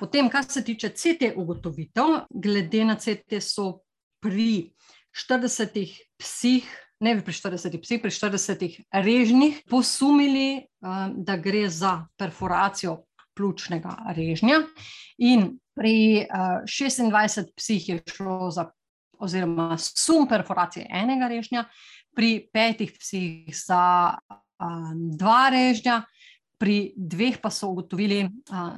Potem, 0.00 0.28
kar 0.28 0.44
se 0.48 0.64
tiče 0.64 0.88
CT 0.88 1.36
ugotovitev, 1.36 2.24
glede 2.30 2.84
na 2.84 2.96
CT 2.98 3.38
so 3.40 3.84
pri 4.20 4.72
40 5.14 5.94
psih, 6.18 6.66
ne 7.00 7.14
pri 7.22 7.32
40 7.32 7.78
psih, 7.82 8.00
pri 8.02 8.10
40 8.10 8.82
režnjih 8.92 9.62
posumili, 9.70 10.48
eh, 10.56 10.66
da 11.14 11.36
gre 11.36 11.68
za 11.68 12.06
perforacijo 12.18 13.04
pljučnega 13.34 13.96
režnja, 14.16 14.62
in 15.18 15.58
pri 15.74 16.26
26 16.66 17.38
eh, 17.38 17.52
psih 17.56 17.88
je 17.88 18.00
šlo 18.10 18.50
za, 18.50 18.70
oziroma 19.18 19.78
sum 19.78 20.28
perforacije 20.28 20.86
enega 20.90 21.28
režnja, 21.28 21.64
pri 22.14 22.48
petih 22.52 22.92
psih 22.98 23.54
za 23.54 24.14
eh, 24.14 24.64
dva 25.18 25.48
režnja, 25.50 26.02
pri 26.64 26.94
dveh 26.96 27.36
pa 27.42 27.50
so 27.52 27.68
ugotovili, 27.74 28.22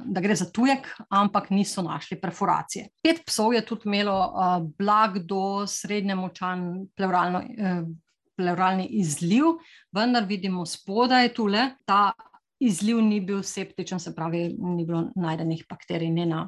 da 0.03 0.21
gre 0.21 0.35
za 0.35 0.49
tujek, 0.51 0.89
ampak 1.15 1.47
niso 1.55 1.81
našli 1.85 2.17
perforacije. 2.19 2.89
Pet 3.03 3.21
psov 3.23 3.53
je 3.55 3.61
tudi 3.63 3.87
imelo 3.87 4.17
blag 4.75 5.21
do 5.23 5.63
srednje 5.67 6.17
močan 6.19 6.67
pleuralno. 6.95 7.39
E, 7.47 7.79
pleuralni 8.37 8.83
izliv, 8.99 9.55
vendar 9.89 10.27
vidimo 10.29 10.61
spodaj 10.65 11.31
tule, 11.33 11.63
ta 11.89 12.11
izliv 12.59 13.01
ni 13.01 13.19
bil 13.21 13.43
septičen, 13.43 13.99
se 13.99 14.15
pravi, 14.15 14.55
ni 14.59 14.85
bilo 14.85 15.07
najdenih 15.15 15.65
bakterij, 15.69 16.09
ne 16.11 16.25
na, 16.25 16.41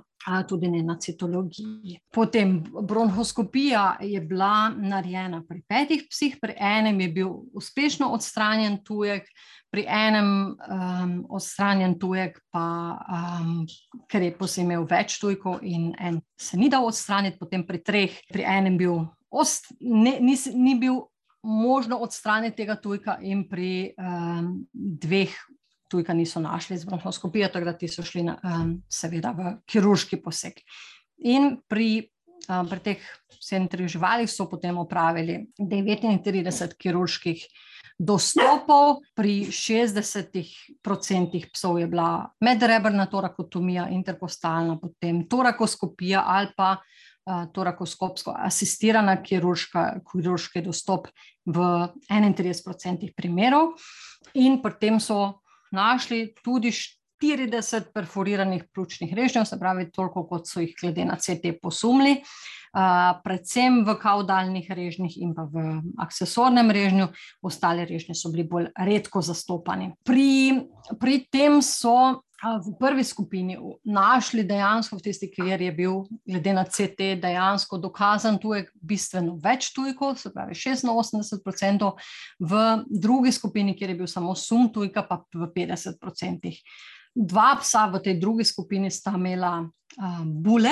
tudi 0.47 0.67
ne 0.67 0.81
na 0.83 0.97
citologiji. 0.99 1.99
Potem 2.13 2.63
bronhoskopija 2.87 3.97
je 4.01 4.21
bila 4.21 4.69
narejena 4.69 5.43
pri 5.47 5.61
petih 5.67 6.07
psih, 6.09 6.37
pri 6.41 6.55
enem 6.57 7.01
je 7.01 7.09
bil 7.19 7.29
uspešno 7.53 8.09
odstranjen 8.15 8.79
tujek, 8.83 9.29
pri 9.69 9.85
enem 9.85 10.31
um, 10.49 11.13
odstranjen 11.29 11.93
tujek, 11.99 12.39
pa 12.51 12.65
um, 13.05 13.67
ker 14.09 14.25
je 14.25 14.33
posebej 14.33 14.65
imel 14.65 14.87
več 14.89 15.19
tujkov 15.21 15.61
in 15.61 15.93
en 15.99 16.17
se 16.41 16.57
ni 16.57 16.71
dal 16.73 16.87
odstraniti, 16.89 17.37
potem 17.37 17.63
pri 17.67 17.83
treh, 17.85 18.17
pri 18.33 18.47
enem 18.49 18.77
bil 18.77 18.97
ost, 19.29 19.69
ne, 19.79 20.17
ni, 20.19 20.33
ni 20.57 20.73
bil 20.81 21.03
možno 21.45 22.01
odstraniti 22.01 22.57
tega 22.57 22.75
tujka, 22.81 23.19
in 23.21 23.45
pri 23.47 23.93
um, 23.93 24.65
dveh 24.73 25.37
tujka 25.89 26.13
niso 26.13 26.39
našli 26.39 26.77
z 26.77 26.85
bronhoskopijo, 26.85 27.49
tako 27.53 27.71
da 27.71 27.77
ti 27.77 27.89
so 27.91 28.05
šli, 28.05 28.23
na, 28.29 28.37
um, 28.43 28.77
seveda, 28.89 29.33
v 29.37 29.57
kirurški 29.69 30.21
poseg. 30.23 30.61
In 31.27 31.57
pri 31.67 32.07
pri 32.69 32.79
teh 32.79 32.99
37 33.39 33.87
živalih 33.87 34.29
so 34.29 34.49
potem 34.49 34.77
opravili 34.77 35.47
39 35.59 36.73
kirurških 36.79 37.45
dostopov, 37.99 39.03
pri 39.15 39.51
60% 39.51 41.51
psov 41.53 41.79
je 41.79 41.87
bila 41.87 42.29
medrebrna 42.41 43.05
torakotomija, 43.05 43.89
interpostalna, 43.91 44.79
potem 44.79 45.27
torakoskopija 45.27 46.23
ali 46.25 46.47
pa 46.57 46.77
torakoskopsko 47.53 48.33
asistirana 48.33 49.19
kirurški 49.21 50.63
dostop 50.65 51.07
v 51.45 51.59
31% 52.09 53.13
primerov. 53.15 53.75
In 54.33 54.61
pri 54.61 54.73
tem 54.79 54.99
so 54.99 55.41
našli 55.71 56.33
tudi 56.43 56.71
40 56.71 57.91
perforiranih 57.93 58.63
pljučnih 58.73 59.13
režnjev, 59.13 59.45
se 59.45 59.59
pravi, 59.59 59.91
toliko 59.91 60.23
kot 60.27 60.47
so 60.47 60.63
jih 60.63 60.75
glede 60.81 61.05
na 61.05 61.17
CT 61.19 61.59
posumili 61.61 62.21
predvsem 63.23 63.83
v 63.85 63.95
kaudalnih 64.01 64.69
režnjih 64.69 65.17
in 65.21 65.33
pa 65.33 65.47
v 65.49 65.81
aksesornem 65.97 66.71
režnju, 66.71 67.09
ostale 67.41 67.85
režnje 67.89 68.15
so 68.15 68.31
bili 68.33 68.45
bolj 68.47 68.69
redko 68.77 69.21
zastopani. 69.25 69.93
Pri, 70.05 70.65
pri 70.99 71.25
tem 71.31 71.61
so 71.61 72.21
v 72.39 72.71
prvi 72.79 73.03
skupini 73.03 73.57
našli 73.83 74.43
dejansko 74.47 74.95
v 74.95 75.03
tisti, 75.03 75.27
kjer 75.27 75.61
je 75.61 75.71
bil, 75.75 76.03
glede 76.23 76.53
na 76.55 76.63
CT, 76.63 77.19
dejansko 77.19 77.77
dokazan 77.77 78.39
tujek, 78.39 78.71
bistveno 78.79 79.35
več 79.43 79.73
tujkov, 79.75 80.15
se 80.17 80.31
pravi 80.31 80.55
86%, 80.55 81.91
v 82.39 82.61
drugi 82.87 83.33
skupini, 83.35 83.75
kjer 83.75 83.91
je 83.91 83.99
bil 84.03 84.07
samo 84.07 84.35
sum 84.35 84.69
tujka, 84.71 85.03
pa 85.03 85.19
v 85.35 85.51
50%. 85.51 86.55
Dva 87.19 87.49
psa 87.59 87.89
v 87.91 87.99
tej 88.05 88.15
drugi 88.21 88.47
skupini 88.47 88.87
sta 88.91 89.17
imela 89.17 89.59
uh, 89.59 90.23
bule, 90.23 90.71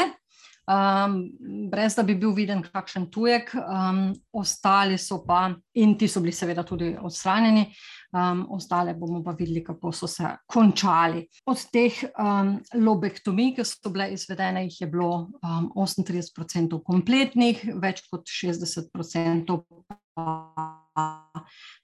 um, 0.67 1.31
brez 1.71 1.95
da 1.95 2.03
bi 2.03 2.15
bil 2.19 2.33
viden 2.35 2.61
kakšen 2.63 3.07
tujek, 3.11 3.53
um, 3.55 4.13
ostali 4.33 4.97
so 4.97 5.21
pa, 5.25 5.47
in 5.79 5.95
ti 5.97 6.07
so 6.07 6.21
bili 6.21 6.33
seveda 6.35 6.63
tudi 6.67 6.91
odstranjeni, 7.01 7.65
um, 8.13 8.45
ostale 8.55 8.93
bomo 8.97 9.23
pa 9.23 9.35
videli, 9.37 9.63
kako 9.63 9.91
so 9.91 10.07
se 10.07 10.31
končali. 10.45 11.25
Od 11.45 11.65
teh 11.71 12.01
um, 12.19 12.57
lobektomij, 12.75 13.53
ki 13.57 13.67
so 13.67 13.93
bile 13.93 14.11
izvedene, 14.15 14.65
jih 14.67 14.81
je 14.81 14.87
bilo 14.91 15.11
um, 15.41 15.71
38% 15.75 16.81
kompletnih, 16.83 17.63
več 17.81 18.03
kot 18.11 18.27
60% 18.27 19.61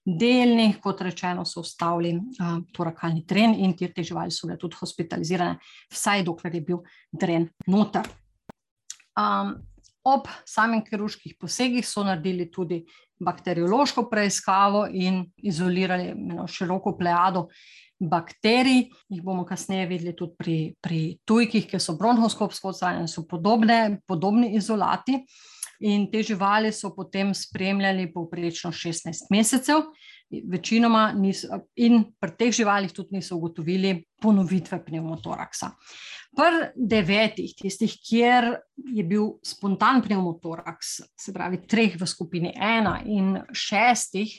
delnih, 0.04 0.80
kot 0.82 1.02
rečeno, 1.06 1.46
so 1.46 1.62
ustavili 1.62 2.16
uh, 2.18 2.58
torakalni 2.74 3.24
tren 3.30 3.54
in 3.56 3.76
te 3.78 4.04
živali 4.04 4.32
so 4.32 4.48
bile 4.48 4.58
tudi 4.60 4.76
hospitalizirane, 4.80 5.60
vsaj 5.94 6.26
dokler 6.28 6.56
je 6.56 6.62
bil 6.66 6.84
dren 7.12 7.48
noter. 7.68 8.10
Um, 9.20 9.56
ob 10.04 10.28
samih 10.46 10.84
kirurških 10.88 11.38
posegih 11.40 11.86
so 11.88 12.04
naredili 12.04 12.50
tudi 12.52 12.84
bakteriološko 13.24 14.10
preiskavo 14.12 14.88
in 14.92 15.24
izolirali 15.38 16.12
eno 16.12 16.48
široko 16.48 16.98
plejado 16.98 17.48
bakterij. 18.00 18.90
Jih 19.10 19.24
bomo 19.24 19.46
kasneje 19.46 19.88
videli 19.88 20.16
tudi 20.16 20.36
pri, 20.38 20.58
pri 20.82 21.02
tujkih, 21.26 21.68
ki 21.70 21.80
so 21.80 21.96
bronhoskopsko 22.00 22.74
odstranjeni, 22.74 23.08
so 23.08 23.26
podobne, 23.30 24.00
podobni 24.08 24.54
izolati. 24.58 25.22
In 25.84 26.06
te 26.12 26.22
živali 26.24 26.72
so 26.72 26.94
potem 26.96 27.34
spremljali 27.36 28.12
povprečno 28.14 28.72
16 28.72 29.30
mesecev, 29.32 29.82
večinoma 30.50 31.12
niso, 31.18 31.60
in 31.76 32.04
pri 32.20 32.36
teh 32.40 32.54
živalih 32.56 32.94
tudi 32.94 33.18
niso 33.18 33.36
ugotovili 33.36 33.98
ponovitve 34.22 34.80
pneumotoraksa. 34.86 35.74
Pri 36.34 36.72
devetih, 36.74 37.52
tistih, 37.54 37.94
kjer 38.02 38.48
je 38.90 39.04
bil 39.06 39.36
spontan 39.46 40.02
pneumotoraks, 40.02 40.96
se 41.14 41.34
pravi, 41.34 41.60
treh 41.70 41.94
v 42.00 42.08
skupini 42.10 42.54
ena 42.58 42.98
in 43.06 43.36
šestih 43.54 44.34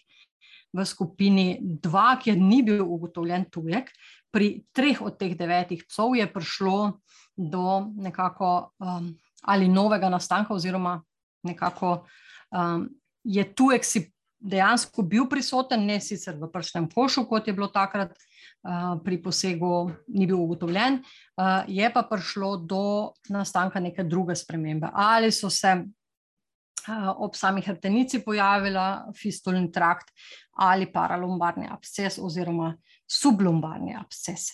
v 0.74 0.86
skupini 0.86 1.46
dva, 1.62 2.16
kjer 2.18 2.38
ni 2.40 2.62
bil 2.66 2.82
ugotovljen 2.82 3.46
tujek, 3.54 3.92
pri 4.34 4.64
treh 4.74 4.98
od 4.98 5.14
teh 5.20 5.36
devetih 5.38 5.84
psov 5.86 6.16
je 6.18 6.26
prišlo 6.26 6.98
do 7.38 7.86
nekako 7.94 8.74
um, 8.82 9.12
ali 9.46 9.68
novega 9.68 10.10
nastanka, 10.10 10.54
oziroma 10.54 10.96
nekako 11.46 12.06
um, 12.50 12.88
je 13.22 13.44
tujek 13.54 13.86
si 13.86 14.08
dejansko 14.40 15.04
bil 15.06 15.28
prisoten, 15.30 15.86
ne 15.86 16.00
sicer 16.02 16.34
v 16.40 16.50
prstnem 16.52 16.88
košu, 16.90 17.28
kot 17.30 17.46
je 17.46 17.54
bilo 17.54 17.70
takrat 17.70 18.12
pri 19.04 19.18
posegu 19.22 19.90
ni 20.08 20.26
bil 20.26 20.40
ugotovljen, 20.40 21.02
je 21.68 21.90
pa 21.92 22.02
prišlo 22.08 22.56
do 22.56 23.12
nastanka 23.28 23.80
neke 23.80 24.04
druge 24.04 24.36
spremembe. 24.36 24.88
Ali 24.92 25.32
so 25.32 25.50
se 25.50 25.74
ob 27.16 27.36
sami 27.36 27.62
hrbtenici 27.64 28.20
pojavila 28.24 29.12
fistulni 29.16 29.70
trakt 29.72 30.10
ali 30.60 30.90
paralombarni 30.92 31.68
absces 31.70 32.18
oziroma 32.18 32.74
sublombarni 33.08 33.96
absces. 33.96 34.50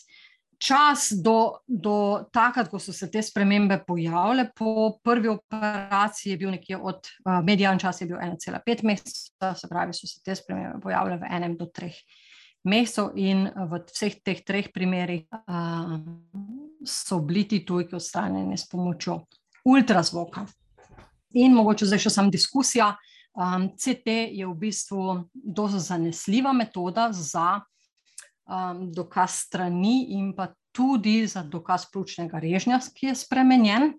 Čas 0.60 1.08
do, 1.24 1.62
do 1.66 2.26
takrat, 2.32 2.68
ko 2.68 2.78
so 2.78 2.92
se 2.92 3.08
te 3.10 3.22
spremembe 3.24 3.78
pojavile, 3.86 4.50
po 4.56 4.98
prvi 5.02 5.30
operaciji 5.32 6.34
je 6.34 6.36
bil 6.36 6.50
nekje 6.52 6.76
od, 6.76 7.08
medijan 7.42 7.78
čas 7.78 8.00
je 8.00 8.10
bil 8.10 8.18
1,5 8.20 8.84
meseca, 8.84 9.54
se 9.56 9.68
pravi, 9.68 9.96
so 9.96 10.06
se 10.06 10.20
te 10.22 10.36
spremembe 10.36 10.82
pojavile 10.82 11.16
v 11.16 11.30
enem 11.32 11.56
do 11.56 11.70
treh 11.72 11.96
mesecev 11.96 12.29
mesov, 12.64 13.16
in 13.16 13.48
v 13.48 13.80
vseh 13.88 14.20
teh 14.20 14.40
treh 14.44 14.68
primerih 14.72 15.24
uh, 15.32 15.96
so 16.84 17.20
bili 17.24 17.44
ti 17.48 17.64
tujki 17.64 17.96
odstranjeni 17.96 18.56
s 18.56 18.68
pomočjo 18.68 19.20
ultrazvoka. 19.64 20.44
In 21.38 21.54
mogoče 21.54 21.86
zdaj 21.86 22.04
še 22.06 22.12
samo 22.12 22.32
diskusija. 22.32 22.94
Um, 23.30 23.70
CT 23.78 24.34
je 24.34 24.46
v 24.46 24.54
bistvu 24.58 25.30
zelo 25.54 25.78
zanesljiva 25.78 26.52
metoda 26.52 27.12
za 27.14 27.60
um, 27.62 28.88
dokaz 28.90 29.46
strani 29.46 30.10
in 30.18 30.32
pa 30.34 30.50
tudi 30.74 31.22
za 31.30 31.44
dokaz 31.46 31.86
pljučnega 31.92 32.38
režnja, 32.42 32.80
ki 32.94 33.12
je 33.12 33.14
spremenjen. 33.22 33.92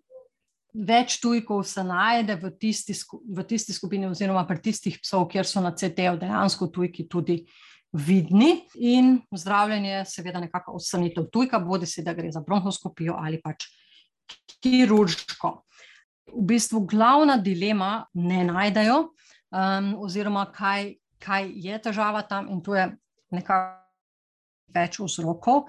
Več 0.71 1.17
tujkov 1.19 1.63
se 1.67 1.83
najde 1.83 2.37
v 2.39 2.51
tisti, 2.59 2.95
v 3.27 3.43
tisti 3.47 3.73
skupini, 3.75 4.07
oziroma 4.07 4.43
pri 4.47 4.61
tistih 4.69 4.99
psov, 5.03 5.25
kjer 5.31 5.47
so 5.47 5.63
na 5.63 5.73
CT-ju 5.75 6.19
dejansko 6.19 6.67
tujki 6.71 7.07
tudi 7.11 7.41
uh, 7.41 7.70
vidni, 7.91 8.67
in 8.75 9.17
zdravljenje, 9.35 10.05
seveda, 10.07 10.39
nekako 10.39 10.77
odstranitev 10.79 11.27
tujka, 11.31 11.59
bodi 11.59 11.85
si 11.85 12.03
da 12.03 12.13
gre 12.13 12.31
za 12.31 12.41
bronhoskopijo 12.45 13.17
ali 13.19 13.41
pač 13.41 13.67
kirurško. 14.61 15.51
V 16.31 16.45
bistvu 16.47 16.85
glavna 16.87 17.37
dilema 17.37 18.05
ne 18.13 18.45
najdejo, 18.47 18.97
um, 19.51 19.93
oziroma 19.99 20.45
kaj, 20.55 20.93
kaj 21.19 21.51
je 21.51 21.81
težava 21.83 22.21
tam, 22.21 22.47
in 22.49 22.61
tu 22.63 22.77
je 22.77 22.87
nekako 23.35 23.81
več 24.71 24.99
vzrokov. 25.01 25.65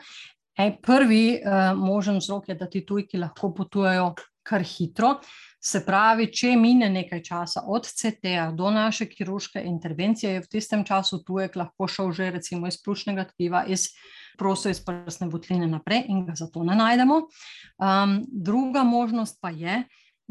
Ej, 0.59 0.77
prvi 0.85 1.41
uh, 1.41 1.73
možen 1.79 2.21
vzrok 2.21 2.53
je, 2.53 2.55
da 2.61 2.69
ti 2.71 2.85
tujki 2.87 3.19
lahko 3.19 3.51
potujejo 3.57 4.13
kar 4.47 4.63
hitro. 4.63 5.17
Se 5.63 5.85
pravi, 5.87 6.27
če 6.35 6.57
mine 6.59 6.89
nekaj 6.91 7.21
časa 7.23 7.63
od 7.71 7.87
CT-ja 7.87 8.49
do 8.51 8.71
naše 8.75 9.07
kirurške 9.07 9.63
intervencije, 9.63 10.33
je 10.33 10.43
v 10.43 10.51
tistem 10.51 10.83
času 10.85 11.21
tujek 11.23 11.55
lahko 11.57 11.87
šel 11.87 12.11
že 12.13 12.31
recimo 12.35 12.67
iz 12.67 12.81
pljučnega 12.83 13.29
tkiva, 13.31 13.63
iz 13.71 13.93
prosto 14.39 14.73
iz 14.73 14.81
prsne 14.83 15.29
votline 15.31 15.69
naprej 15.71 16.07
in 16.09 16.25
ga 16.27 16.35
zato 16.35 16.65
ne 16.67 16.75
najdemo. 16.75 17.21
Um, 17.79 18.17
druga 18.27 18.83
možnost 18.83 19.39
pa 19.41 19.51
je, 19.55 19.85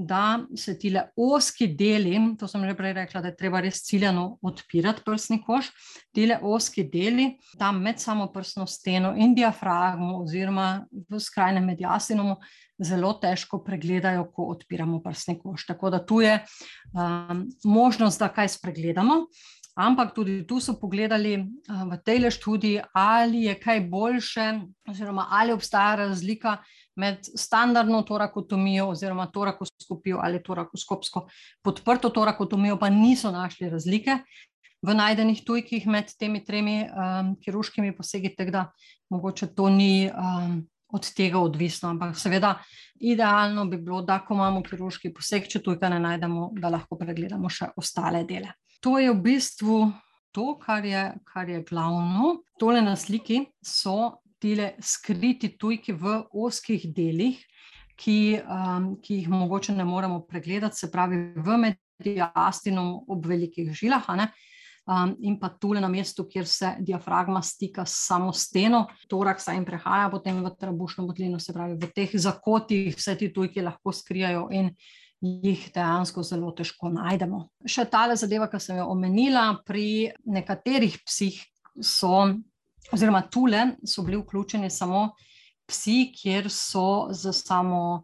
da 0.08 0.40
se 0.58 0.78
ti 0.80 0.90
le 0.90 1.06
oski 1.16 1.68
deli, 1.78 2.16
to 2.40 2.48
sem 2.48 2.64
že 2.66 2.76
prej 2.78 2.94
rekla, 2.94 3.22
da 3.22 3.32
je 3.32 3.38
treba 3.38 3.62
res 3.62 3.84
ciljano 3.86 4.38
odpirati 4.42 5.04
prsni 5.06 5.42
koš, 5.46 5.70
ti 6.16 6.26
le 6.30 6.40
oski 6.42 6.84
deli 6.90 7.32
tam 7.60 7.82
med 7.84 8.00
samo 8.00 8.32
prsno 8.34 8.68
steno 8.68 9.14
in 9.18 9.36
diafragmo 9.36 10.22
oziroma 10.24 10.86
v 11.10 11.20
skrajnem 11.20 11.66
mediasinomu 11.74 12.38
zelo 12.82 13.14
težko 13.22 13.62
pregledajo, 13.64 14.26
ko 14.34 14.50
odpiramo 14.56 15.02
prsni 15.04 15.38
koš. 15.40 15.68
Tako 15.70 15.90
da 15.94 16.06
tu 16.06 16.22
je 16.22 16.40
um, 16.94 17.48
možnost, 17.64 18.20
da 18.20 18.32
kaj 18.34 18.56
spregledamo. 18.58 19.26
Ampak 19.80 20.12
tudi 20.16 20.42
tu 20.48 20.60
so 20.60 20.76
pogledali 20.76 21.38
v 21.68 21.98
tej 22.04 22.28
študiji, 22.36 22.82
ali 22.94 23.46
je 23.48 23.56
kaj 23.56 23.86
boljše, 23.88 24.48
oziroma 24.90 25.28
ali 25.32 25.54
obstaja 25.56 25.96
razlika 25.96 26.58
med 26.96 27.28
standardno 27.36 28.02
torakotomijo 28.08 28.90
oziroma 28.92 29.28
torakoskopijo 29.32 30.20
ali 30.24 30.44
torakoskopsko 30.44 31.28
podprto 31.64 32.10
torakotomijo, 32.10 32.78
pa 32.80 32.90
niso 32.90 33.32
našli 33.32 33.70
razlike 33.70 34.18
v 34.82 34.94
najdenih 34.98 35.44
tujkih 35.46 35.88
med 35.88 36.10
temi 36.20 36.42
tremi 36.46 36.82
um, 36.84 37.36
kirurškimi 37.42 37.96
posegi, 37.98 38.34
tako 38.36 38.52
da 38.52 38.66
mogoče 39.14 39.54
to 39.56 39.70
ni 39.70 40.10
um, 40.10 40.62
od 40.92 41.10
tega 41.16 41.40
odvisno. 41.40 41.90
Ampak 41.90 42.18
seveda, 42.18 42.56
idealno 43.00 43.66
bi 43.66 43.78
bilo, 43.78 44.02
da 44.02 44.20
ko 44.26 44.34
imamo 44.34 44.64
kirurški 44.66 45.14
poseg, 45.14 45.48
če 45.48 45.62
tujka 45.64 45.90
ne 45.90 46.00
najdemo, 46.02 46.52
da 46.58 46.74
lahko 46.74 46.98
pregledamo 47.00 47.50
še 47.50 47.72
ostale 47.78 48.24
dele. 48.28 48.56
To 48.82 48.98
je 48.98 49.12
v 49.14 49.20
bistvu 49.22 49.84
to, 50.34 50.56
kar 50.60 50.86
je, 50.86 51.12
kar 51.30 51.50
je 51.50 51.62
glavno. 51.70 52.40
Tole 52.60 52.82
na 52.82 52.96
sliki 52.98 53.44
so 53.62 54.24
tile 54.42 54.74
skriti 54.82 55.54
tujki 55.58 55.94
v 55.94 56.18
oskih 56.34 56.88
delih, 56.96 57.40
ki, 58.02 58.42
um, 58.42 58.96
ki 59.02 59.22
jih 59.22 59.30
mogoče 59.30 59.76
ne 59.78 59.86
moremo 59.86 60.24
pregledati, 60.26 60.78
se 60.78 60.90
pravi 60.92 61.20
v 61.36 61.58
mediastinom 61.66 62.96
ob 63.08 63.28
velikih 63.30 63.70
žilah. 63.78 64.08
Um, 64.90 65.14
in 65.22 65.38
pa 65.40 65.52
tule 65.62 65.80
na 65.80 65.88
mestu, 65.88 66.26
kjer 66.26 66.48
se 66.50 66.72
diafragma 66.82 67.44
stika 67.46 67.86
s 67.86 68.08
samo 68.08 68.34
steno, 68.34 68.88
torak 69.08 69.40
se 69.40 69.54
jim 69.54 69.66
prehaja 69.66 70.10
potem 70.10 70.42
v 70.42 70.50
trebušno 70.58 71.06
motlino, 71.06 71.40
se 71.40 71.54
pravi 71.54 71.78
v 71.78 71.92
teh 71.94 72.18
zakotih, 72.18 72.90
vse 72.98 73.16
ti 73.20 73.30
tujki 73.34 73.62
lahko 73.62 73.94
skrijajo 73.94 74.48
in 74.58 74.74
jih 75.22 75.68
dejansko 75.70 76.24
zelo 76.26 76.50
težko 76.58 76.90
najdemo. 76.90 77.44
Še 77.70 77.86
tale 77.94 78.18
zadeva, 78.18 78.50
ki 78.50 78.60
sem 78.60 78.82
jo 78.82 78.90
omenila, 78.90 79.52
pri 79.66 80.10
nekaterih 80.26 80.98
psih 81.06 81.38
so, 81.78 82.26
oziroma 82.92 83.22
tule 83.22 83.76
so 83.86 84.04
bili 84.04 84.18
vključeni 84.18 84.70
samo 84.70 85.10
psi, 85.68 86.12
kjer 86.16 86.50
so 86.50 87.08
za 87.12 87.34
samo 87.34 88.04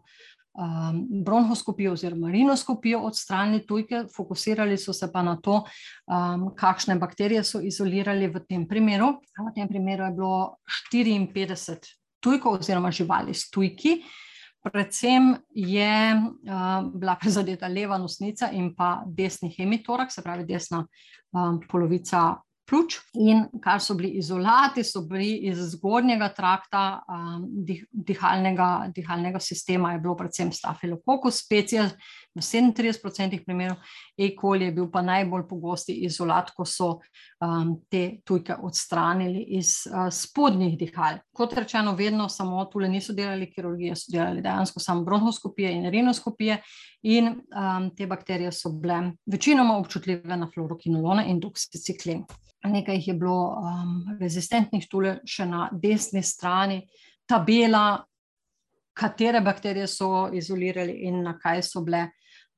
um, 0.58 1.06
bronhoskopijo 1.24 1.92
oziroma 1.92 2.30
rinoskopijo 2.30 3.00
odstranili 3.00 3.66
tujke, 3.66 4.04
fokusirali 4.16 4.78
so 4.78 4.92
se 4.92 5.12
pa 5.12 5.22
na 5.22 5.36
to, 5.36 5.62
um, 6.06 6.48
kakšne 6.56 6.98
bakterije 6.98 7.44
so 7.44 7.60
izolirali 7.60 8.28
v 8.28 8.40
tem 8.48 8.68
primeru. 8.68 9.12
V 9.50 9.54
tem 9.54 9.68
primeru 9.68 10.04
je 10.04 10.16
bilo 10.16 10.56
54 10.92 11.94
tujkov 12.20 12.58
oziroma 12.60 12.90
živali 12.90 13.34
s 13.34 13.50
tujki. 13.50 14.02
Predvsem 14.72 15.36
je 15.54 16.14
uh, 16.14 16.90
bila 16.94 17.16
prizadeta 17.20 17.68
leva 17.68 17.98
nosnica 17.98 18.50
in 18.52 18.74
pa 18.74 19.02
desni 19.06 19.54
hemitorak, 19.56 20.12
se 20.12 20.22
pravi 20.22 20.44
desna 20.44 20.86
um, 21.32 21.60
polovica 21.68 22.36
pljuč. 22.68 22.98
In 23.14 23.46
kar 23.62 23.80
so 23.80 23.96
bili 23.98 24.18
izolati, 24.20 24.84
so 24.84 25.02
bili 25.08 25.30
iz 25.48 25.58
zgornjega 25.72 26.28
trakta 26.36 27.00
um, 27.08 27.46
dih, 27.64 27.84
dihalnega, 27.92 28.68
dihalnega 28.94 29.40
sistema, 29.40 29.92
je 29.92 30.02
bilo 30.04 30.16
predvsem 30.16 30.52
stafilokokus, 30.52 31.42
specija 31.44 31.88
v 31.88 32.42
37% 32.44 33.40
primerov, 33.44 33.78
E. 34.18 34.30
coli 34.40 34.68
je 34.68 34.72
bil 34.74 34.88
pa 34.92 35.02
najbolj 35.02 35.46
pogosti 35.48 35.94
izolat, 36.06 36.50
ko 36.54 36.64
so 36.68 36.88
um, 37.44 37.76
te 37.90 38.20
tujke 38.26 38.56
odstranili 38.62 39.44
iz 39.58 39.72
uh, 39.88 40.08
spodnjih 40.12 40.76
dihal. 40.78 41.22
Kot 41.32 41.54
rečeno, 41.58 41.94
vedno 41.98 42.28
samo 42.28 42.64
tule 42.72 42.88
niso 42.88 43.14
delali 43.16 43.50
kirurgije, 43.50 43.96
so 43.96 44.12
delali 44.12 44.42
dejansko 44.42 44.80
samo 44.80 45.04
bronhoskopije 45.04 45.72
in 45.72 45.90
rinoskopije. 45.90 46.60
In 47.08 47.28
um, 47.30 47.90
te 47.96 48.06
bakterije 48.06 48.52
so 48.52 48.72
bile 48.74 49.12
večinoma 49.26 49.78
občutljive 49.78 50.36
na 50.36 50.50
fluorokinolone 50.54 51.28
in 51.30 51.40
doksiciklin 51.40 52.24
nekaj 52.64 52.94
jih 52.94 53.08
je 53.08 53.14
bilo 53.14 53.54
um, 53.60 54.18
rezistentnih, 54.20 54.88
tule 54.90 55.18
še 55.26 55.46
na 55.46 55.68
desni 55.72 56.22
strani, 56.22 56.82
tabela, 57.28 58.04
katere 58.98 59.40
bakterije 59.40 59.86
so 59.86 60.28
izolirali 60.34 61.04
in 61.06 61.22
na 61.22 61.36
kaj 61.38 61.62
so 61.62 61.84
bile 61.86 62.08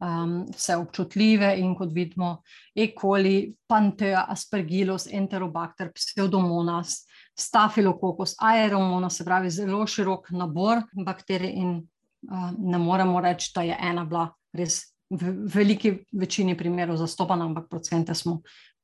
um, 0.01 0.47
vse 0.55 0.77
občutljive. 0.81 1.53
In 1.61 1.75
kot 1.77 1.93
vidimo, 1.93 2.39
E. 2.75 2.91
coli, 2.97 3.53
Pantea, 3.69 4.25
Aspergillus, 4.29 5.07
Enterobacter, 5.13 5.93
Pseudomonas, 5.93 7.03
Staphylococcus, 7.37 8.37
Aeromonas, 8.41 9.19
se 9.21 9.25
pravi 9.25 9.51
zelo 9.51 9.87
širok 9.87 10.31
nabor 10.37 10.83
bakterij 11.05 11.53
in 11.61 11.77
uh, 11.77 12.51
ne 12.59 12.79
moremo 12.79 13.21
reči, 13.21 13.53
da 13.55 13.67
je 13.69 13.77
ena 13.81 14.05
bila 14.05 14.31
res. 14.57 14.87
V 15.11 15.33
veliki 15.51 15.91
večini 16.15 16.55
primerov 16.55 16.95
zastopana, 17.01 17.49
ampak 17.49 17.65
procente 17.67 18.15
smo 18.15 18.37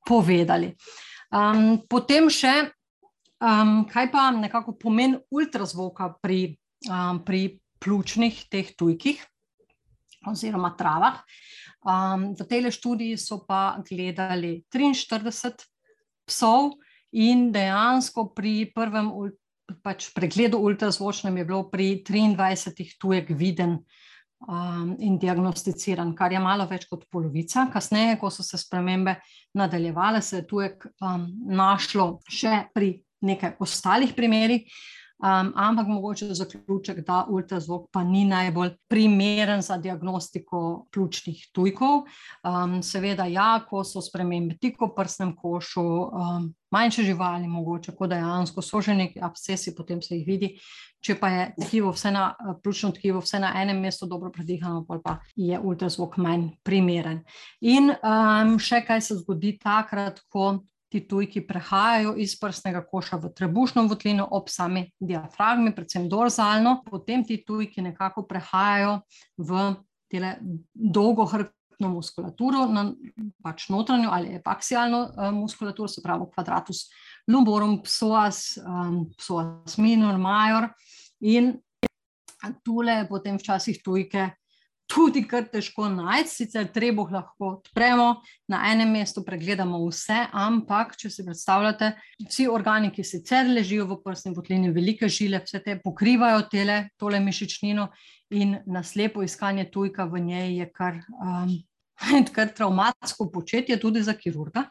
povedali. 0.07 0.73
Um, 1.35 1.83
potem 1.91 2.31
še, 2.31 2.71
um, 3.43 3.85
kaj 3.91 4.11
pa 4.13 4.31
nekako 4.31 4.77
pomen 4.79 5.19
ultrazvoka 5.35 6.13
pri, 6.23 6.55
um, 6.89 7.21
pri 7.27 7.59
pljučnih 7.83 8.47
teh 8.51 8.71
tujkih 8.79 9.21
oziroma 10.27 10.73
travah. 10.79 11.23
Um, 11.87 12.33
v 12.35 12.47
tej 12.47 12.71
študiji 12.75 13.19
so 13.19 13.43
pa 13.47 13.79
gledali 13.87 14.63
43 14.75 15.67
psov 16.27 16.79
in 17.15 17.51
dejansko 17.55 18.33
pri 18.35 18.71
prvem 18.75 19.11
pač 19.83 20.11
pregledu 20.15 20.59
ultrazvočnem 20.63 21.43
je 21.43 21.45
bilo 21.47 21.67
pri 21.71 22.03
23 22.07 22.99
tujek 23.03 23.31
viden 23.35 23.83
um, 24.49 24.97
in 24.99 25.19
diagnosticiran, 25.19 26.15
kar 26.17 26.33
je 26.33 26.43
malo 26.43 26.67
več 26.71 26.87
kot 26.91 27.07
polovica. 27.13 27.67
Kasneje, 27.73 28.19
ko 28.21 28.31
so 28.31 28.45
se 28.47 28.59
spremembe 28.61 29.17
nadaljevale, 29.57 30.23
se 30.23 30.41
je 30.43 30.47
tujek 30.51 30.87
um, 31.01 31.27
našlo 31.49 32.19
še 32.29 32.67
pri 32.75 32.97
nekaj 33.27 33.57
ostalih 33.65 34.15
primerih. 34.17 34.69
Um, 35.17 35.53
ampak 35.57 35.87
mogoče 35.89 36.35
zaključek, 36.37 36.99
da 37.07 37.23
ultrazvok 37.33 37.87
pa 37.93 38.03
ni 38.05 38.27
najbolj 38.29 38.75
primeren 38.89 39.63
za 39.65 39.79
diagnostiko 39.81 40.89
pljučnih 40.93 41.47
tujkov. 41.57 42.03
Um, 42.45 42.83
seveda, 42.85 43.25
ja, 43.25 43.63
ko 43.65 43.81
so 43.85 44.03
spremembe 44.05 44.59
tik 44.61 44.77
v 44.81 44.91
prsnem 44.93 45.33
košu, 45.37 45.87
um, 45.87 46.51
manjše 46.77 47.07
živali, 47.07 47.49
mogoče, 47.49 47.95
ko 47.97 48.09
dejansko 48.11 48.63
so 48.63 48.81
že 48.85 48.95
neki 48.95 49.23
abscesi, 49.23 49.75
potem 49.75 50.03
se 50.03 50.17
jih 50.17 50.27
vidi. 50.27 50.53
Če 51.05 51.15
pa 51.21 51.29
je 51.31 51.43
tkivo, 51.61 51.93
vse 51.95 52.11
na 52.11 52.31
pljučno 52.63 52.91
tkivo, 52.97 53.21
vse 53.23 53.39
na 53.41 53.53
enem 53.61 53.81
mestu 53.81 54.09
dobro 54.11 54.31
predihano, 54.35 54.85
pa 55.05 55.19
je 55.37 55.59
ultrazvok 55.59 56.17
manj 56.19 56.49
primeren. 56.67 57.21
In 57.61 57.93
um, 57.93 58.57
še 58.59 58.83
kaj 58.87 59.05
se 59.05 59.19
zgodi 59.21 59.55
takrat, 59.63 60.23
ko 60.33 60.65
ti 60.93 61.03
tujki 61.09 61.43
prehajajo 61.47 62.15
iz 62.23 62.37
prsnega 62.41 62.85
koša 62.87 63.19
v 63.23 63.33
trebušno 63.37 63.87
votlino 63.91 64.27
ob 64.31 64.49
sami 64.49 64.87
diafragmi, 64.99 65.75
predvsem 65.75 66.09
dorzalno, 66.09 66.81
potem 66.87 67.25
ti 67.27 67.43
tujki 67.47 67.85
nekako 67.85 68.27
prehajajo 68.27 69.01
v 69.37 69.67
dolgo 70.73 71.27
hrbtno 71.77 71.89
muskulaturo, 71.93 72.67
na 72.67 72.93
pač 73.43 73.69
notranjo 73.69 74.11
ali 74.11 74.35
epaksialno 74.37 75.01
uh, 75.13 75.33
muskulaturo, 75.33 75.89
se 75.89 76.03
pravi 76.03 76.27
kvadratus 76.33 76.89
lumborum, 77.29 77.83
psoas, 77.83 78.59
um, 78.65 79.07
psoas 79.19 79.77
minor, 79.79 80.19
major. 80.19 80.71
In 81.21 81.61
tule 82.65 83.07
potem 83.09 83.39
včasih 83.39 83.83
tujke 83.83 84.31
tudi 84.87 85.25
kar 85.27 85.49
težko 85.51 85.89
najti, 85.91 86.31
sicer 86.31 86.69
trebuh 86.71 87.11
lahko 87.11 87.57
odpremo, 87.57 88.21
na 88.49 88.61
enem 88.71 88.93
mestu 88.95 89.25
pregledamo 89.27 89.81
vse, 89.89 90.29
ampak 90.31 90.95
če 90.97 91.11
si 91.11 91.25
predstavljate, 91.27 91.91
vsi 92.23 92.47
organi, 92.47 92.93
ki 92.95 93.03
sicer 93.03 93.51
ležijo 93.51 93.89
v 93.91 93.99
prsni 94.05 94.35
potlini, 94.37 94.71
velike 94.71 95.11
žile, 95.11 95.43
vse 95.43 95.59
te 95.65 95.75
pokrivajo 95.83 96.47
tele, 96.53 96.85
tole 97.01 97.19
mišičnino 97.19 97.89
in 98.31 98.59
naslepo 98.67 99.23
iskanje 99.23 99.69
tujka 99.71 100.05
v 100.05 100.21
njej 100.21 100.59
je 100.59 100.69
kar. 100.73 101.01
Um, 101.23 101.57
Kar 102.37 102.51
traumatsko 102.53 103.31
početje, 103.33 103.79
tudi 103.81 104.03
za 104.03 104.13
kirurga. 104.13 104.67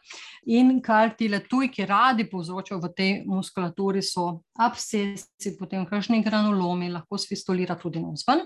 In 0.46 0.80
kar 0.82 1.10
ti 1.18 1.26
le 1.28 1.40
tujki 1.42 1.82
radi 1.86 2.28
povzročajo 2.30 2.78
v 2.84 2.90
tej 2.94 3.10
muskulaturi, 3.26 4.02
so 4.02 4.44
abscesi, 4.62 5.56
potem 5.58 5.82
kakšni 5.90 6.22
granulomi, 6.22 6.86
lahko 6.94 7.18
sfistolira 7.18 7.74
tudi 7.74 7.98
na 7.98 8.14
vzven. 8.14 8.44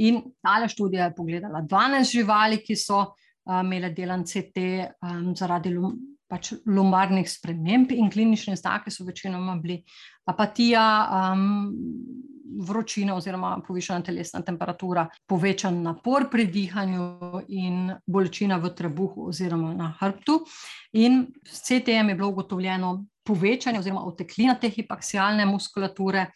In 0.00 0.22
ta 0.40 0.64
študija 0.68 1.10
je 1.10 1.16
pogledala 1.16 1.60
12 1.68 2.16
živali, 2.16 2.62
ki 2.64 2.76
so 2.76 3.02
uh, 3.04 3.60
imele 3.60 3.92
delan 3.92 4.24
CT 4.24 4.64
um, 5.04 5.34
zaradi 5.36 5.72
lum, 5.76 5.96
pač 6.26 6.54
lumbarnih 6.66 7.28
sprememb, 7.30 7.92
in 7.92 8.10
klinične 8.10 8.56
znake 8.56 8.90
so 8.90 9.04
večinoma 9.06 9.56
bili 9.62 9.82
apatija, 10.26 10.84
um, 11.32 11.72
vročina 12.66 13.14
oziroma 13.14 13.58
povišena 13.66 14.02
telesna 14.02 14.40
temperatura, 14.42 15.06
povečan 15.28 15.82
napor 15.82 16.28
pri 16.30 16.46
dihanju 16.46 17.42
in 17.48 17.90
bolečina 18.06 18.56
v 18.56 18.70
trebuhu 18.74 19.28
oziroma 19.28 19.74
na 19.74 19.90
hrbtu. 20.00 20.40
In 20.92 21.26
s 21.44 21.62
CT-jem 21.68 22.08
je 22.08 22.14
bilo 22.14 22.28
ugotovljeno 22.28 23.04
povečanje 23.26 23.78
oziroma 23.78 24.06
oteklina 24.06 24.54
te 24.54 24.70
hipaksialne 24.70 25.46
muskulature 25.46 26.30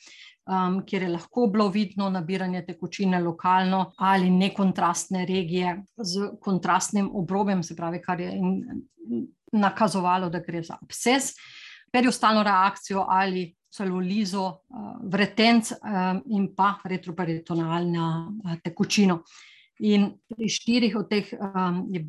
um, 0.50 0.80
kjer 0.86 1.02
je 1.02 1.08
lahko 1.08 1.46
bilo 1.46 1.68
vidno 1.68 2.10
nabiranje 2.10 2.64
tekočine 2.66 3.20
lokalno 3.22 3.92
ali 3.98 4.30
nekontrastne 4.30 5.24
regije 5.26 5.82
z 5.96 6.30
kontrastnim 6.40 7.10
obrobjem, 7.14 7.62
se 7.62 7.76
pravi, 7.76 8.02
kar 8.02 8.20
je 8.20 8.32
nakazovalo, 9.52 10.28
da 10.30 10.38
gre 10.38 10.62
za 10.62 10.76
absces, 10.82 11.32
periostalno 11.92 12.42
reakcijo 12.42 13.06
ali 13.08 13.54
celulizo, 13.70 14.64
uh, 14.68 14.98
vretenc 15.02 15.78
um, 15.80 16.22
in 16.34 16.52
pa 16.54 16.80
retroperitonalno 16.82 18.40
uh, 18.42 18.58
tekočino. 18.60 19.22
In 19.80 20.10
pri 20.28 20.44
štirih 20.52 20.92
od 21.00 21.08
teh, 21.08 21.24
um, 21.40 21.86
je, 21.88 22.04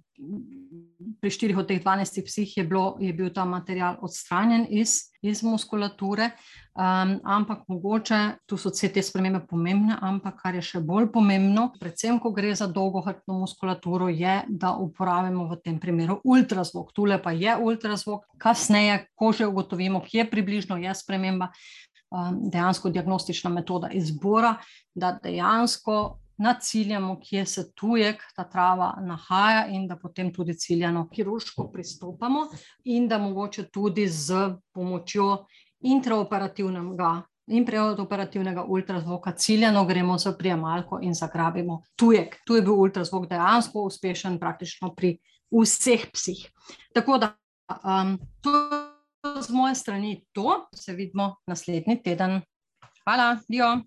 pri 1.23 1.29
štirih 1.31 1.55
od 1.61 1.69
teh 1.69 1.79
12 1.79 2.19
psih 2.27 2.57
je, 2.57 2.63
bilo, 2.67 2.97
je 2.99 3.13
bil 3.15 3.29
ta 3.31 3.45
material 3.47 3.95
odstranjen 4.03 4.65
iz, 4.67 5.15
iz 5.23 5.39
muskulature, 5.39 6.33
um, 6.75 7.13
ampak 7.23 7.63
mogoče 7.71 8.19
tu 8.43 8.59
so 8.59 8.73
vse 8.75 8.89
te 8.91 8.99
spremembe 8.99 9.45
pomembne, 9.47 9.95
ampak 10.03 10.41
kar 10.43 10.57
je 10.59 10.65
še 10.67 10.81
bolj 10.83 11.07
pomembno, 11.15 11.69
predvsem, 11.79 12.19
ko 12.19 12.33
gre 12.35 12.51
za 12.59 12.67
dolgohrbtno 12.67 13.39
muskulaturo, 13.39 14.11
je, 14.11 14.41
da 14.49 14.73
uporabimo 14.75 15.47
v 15.47 15.61
tem 15.63 15.79
primeru 15.79 16.19
ultrazvok. 16.27 16.91
Tule 16.91 17.21
pa 17.23 17.31
je 17.31 17.55
ultrazvok, 17.55 18.27
kasneje, 18.35 19.05
ko 19.15 19.31
že 19.31 19.47
ugotovimo, 19.47 20.03
kje 20.03 20.27
približno 20.27 20.75
je 20.83 20.91
sprememba, 20.91 21.53
um, 22.11 22.41
dejansko 22.51 22.91
diagnostična 22.91 23.53
metoda 23.53 23.95
izbora, 23.95 24.57
da 24.91 25.15
dejansko 25.23 26.20
naciljamo, 26.41 27.19
kje 27.21 27.45
se 27.45 27.63
tujek, 27.77 28.23
ta 28.35 28.43
trava 28.49 28.93
nahaja, 29.05 29.67
in 29.69 29.87
da 29.87 29.95
potem 29.95 30.33
tudi 30.33 30.53
ciljano 30.57 31.07
kirurško 31.09 31.67
pristopamo, 31.71 32.47
in 32.83 33.07
da 33.07 33.17
mogoče 33.17 33.69
tudi 33.69 34.07
z 34.07 34.55
pomočjo 34.73 35.45
intraoperativnega 35.81 37.21
in 37.51 37.65
preoperativnega 37.65 38.63
ultrazvoka 38.63 39.31
ciljano 39.31 39.85
gremo 39.85 40.17
z 40.17 40.37
prijemalko 40.37 40.99
in 41.01 41.13
zagrabimo 41.13 41.81
tujek. 41.95 42.37
Tu 42.45 42.55
je 42.55 42.61
bil 42.61 42.73
ultrazvok 42.73 43.27
dejansko 43.29 43.81
uspešen, 43.81 44.39
praktično 44.39 44.93
pri 44.95 45.17
vseh 45.51 46.05
psih. 46.13 46.45
Tako 46.93 47.17
da 47.17 47.33
um, 47.69 48.17
to 48.41 48.51
je 49.35 49.41
z 49.41 49.49
moje 49.49 49.75
strani 49.75 50.25
to, 50.31 50.67
se 50.75 50.93
vidimo 50.93 51.35
naslednji 51.47 52.01
teden. 52.03 52.41
Hvala, 53.03 53.37
Dio. 53.47 53.81